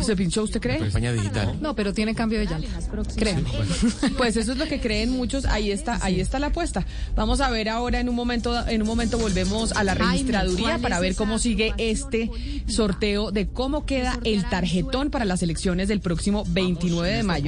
Se 0.00 0.16
pinchó. 0.16 0.42
usted 0.42 0.60
cree? 0.60 0.78
Campaña 0.78 1.12
digital. 1.12 1.56
No, 1.60 1.74
pero 1.74 1.92
tiene 1.92 2.14
cambio 2.14 2.38
de 2.38 2.46
llantas. 2.46 2.88
Créanme. 3.16 3.50
Pues 4.16 4.36
eso 4.36 4.52
es 4.52 4.58
lo 4.58 4.66
que 4.66 4.80
creen 4.80 5.10
muchos. 5.10 5.44
Ahí 5.44 5.70
está, 5.70 5.98
ahí 6.02 6.20
está 6.20 6.38
la 6.38 6.48
apuesta. 6.48 6.86
Vamos 7.14 7.40
a 7.40 7.50
ver 7.50 7.68
ahora 7.68 8.00
en 8.00 8.08
un 8.08 8.14
momento 8.14 8.66
en 8.66 8.82
un 8.82 8.88
momento 8.88 9.18
volvemos 9.18 9.72
a 9.72 9.84
la 9.84 9.94
registraduría 9.94 10.78
para 10.78 11.00
ver 11.00 11.14
cómo 11.14 11.38
sigue 11.38 11.74
este 11.78 12.30
sorteo 12.66 13.30
de 13.30 13.48
cómo 13.48 13.84
queda 13.84 14.18
el 14.24 14.48
tarjetón 14.48 15.10
para 15.10 15.24
las 15.24 15.42
elecciones 15.42 15.88
del 15.88 16.00
próximo 16.00 16.44
29 16.48 17.12
de 17.16 17.22
mayo. 17.22 17.44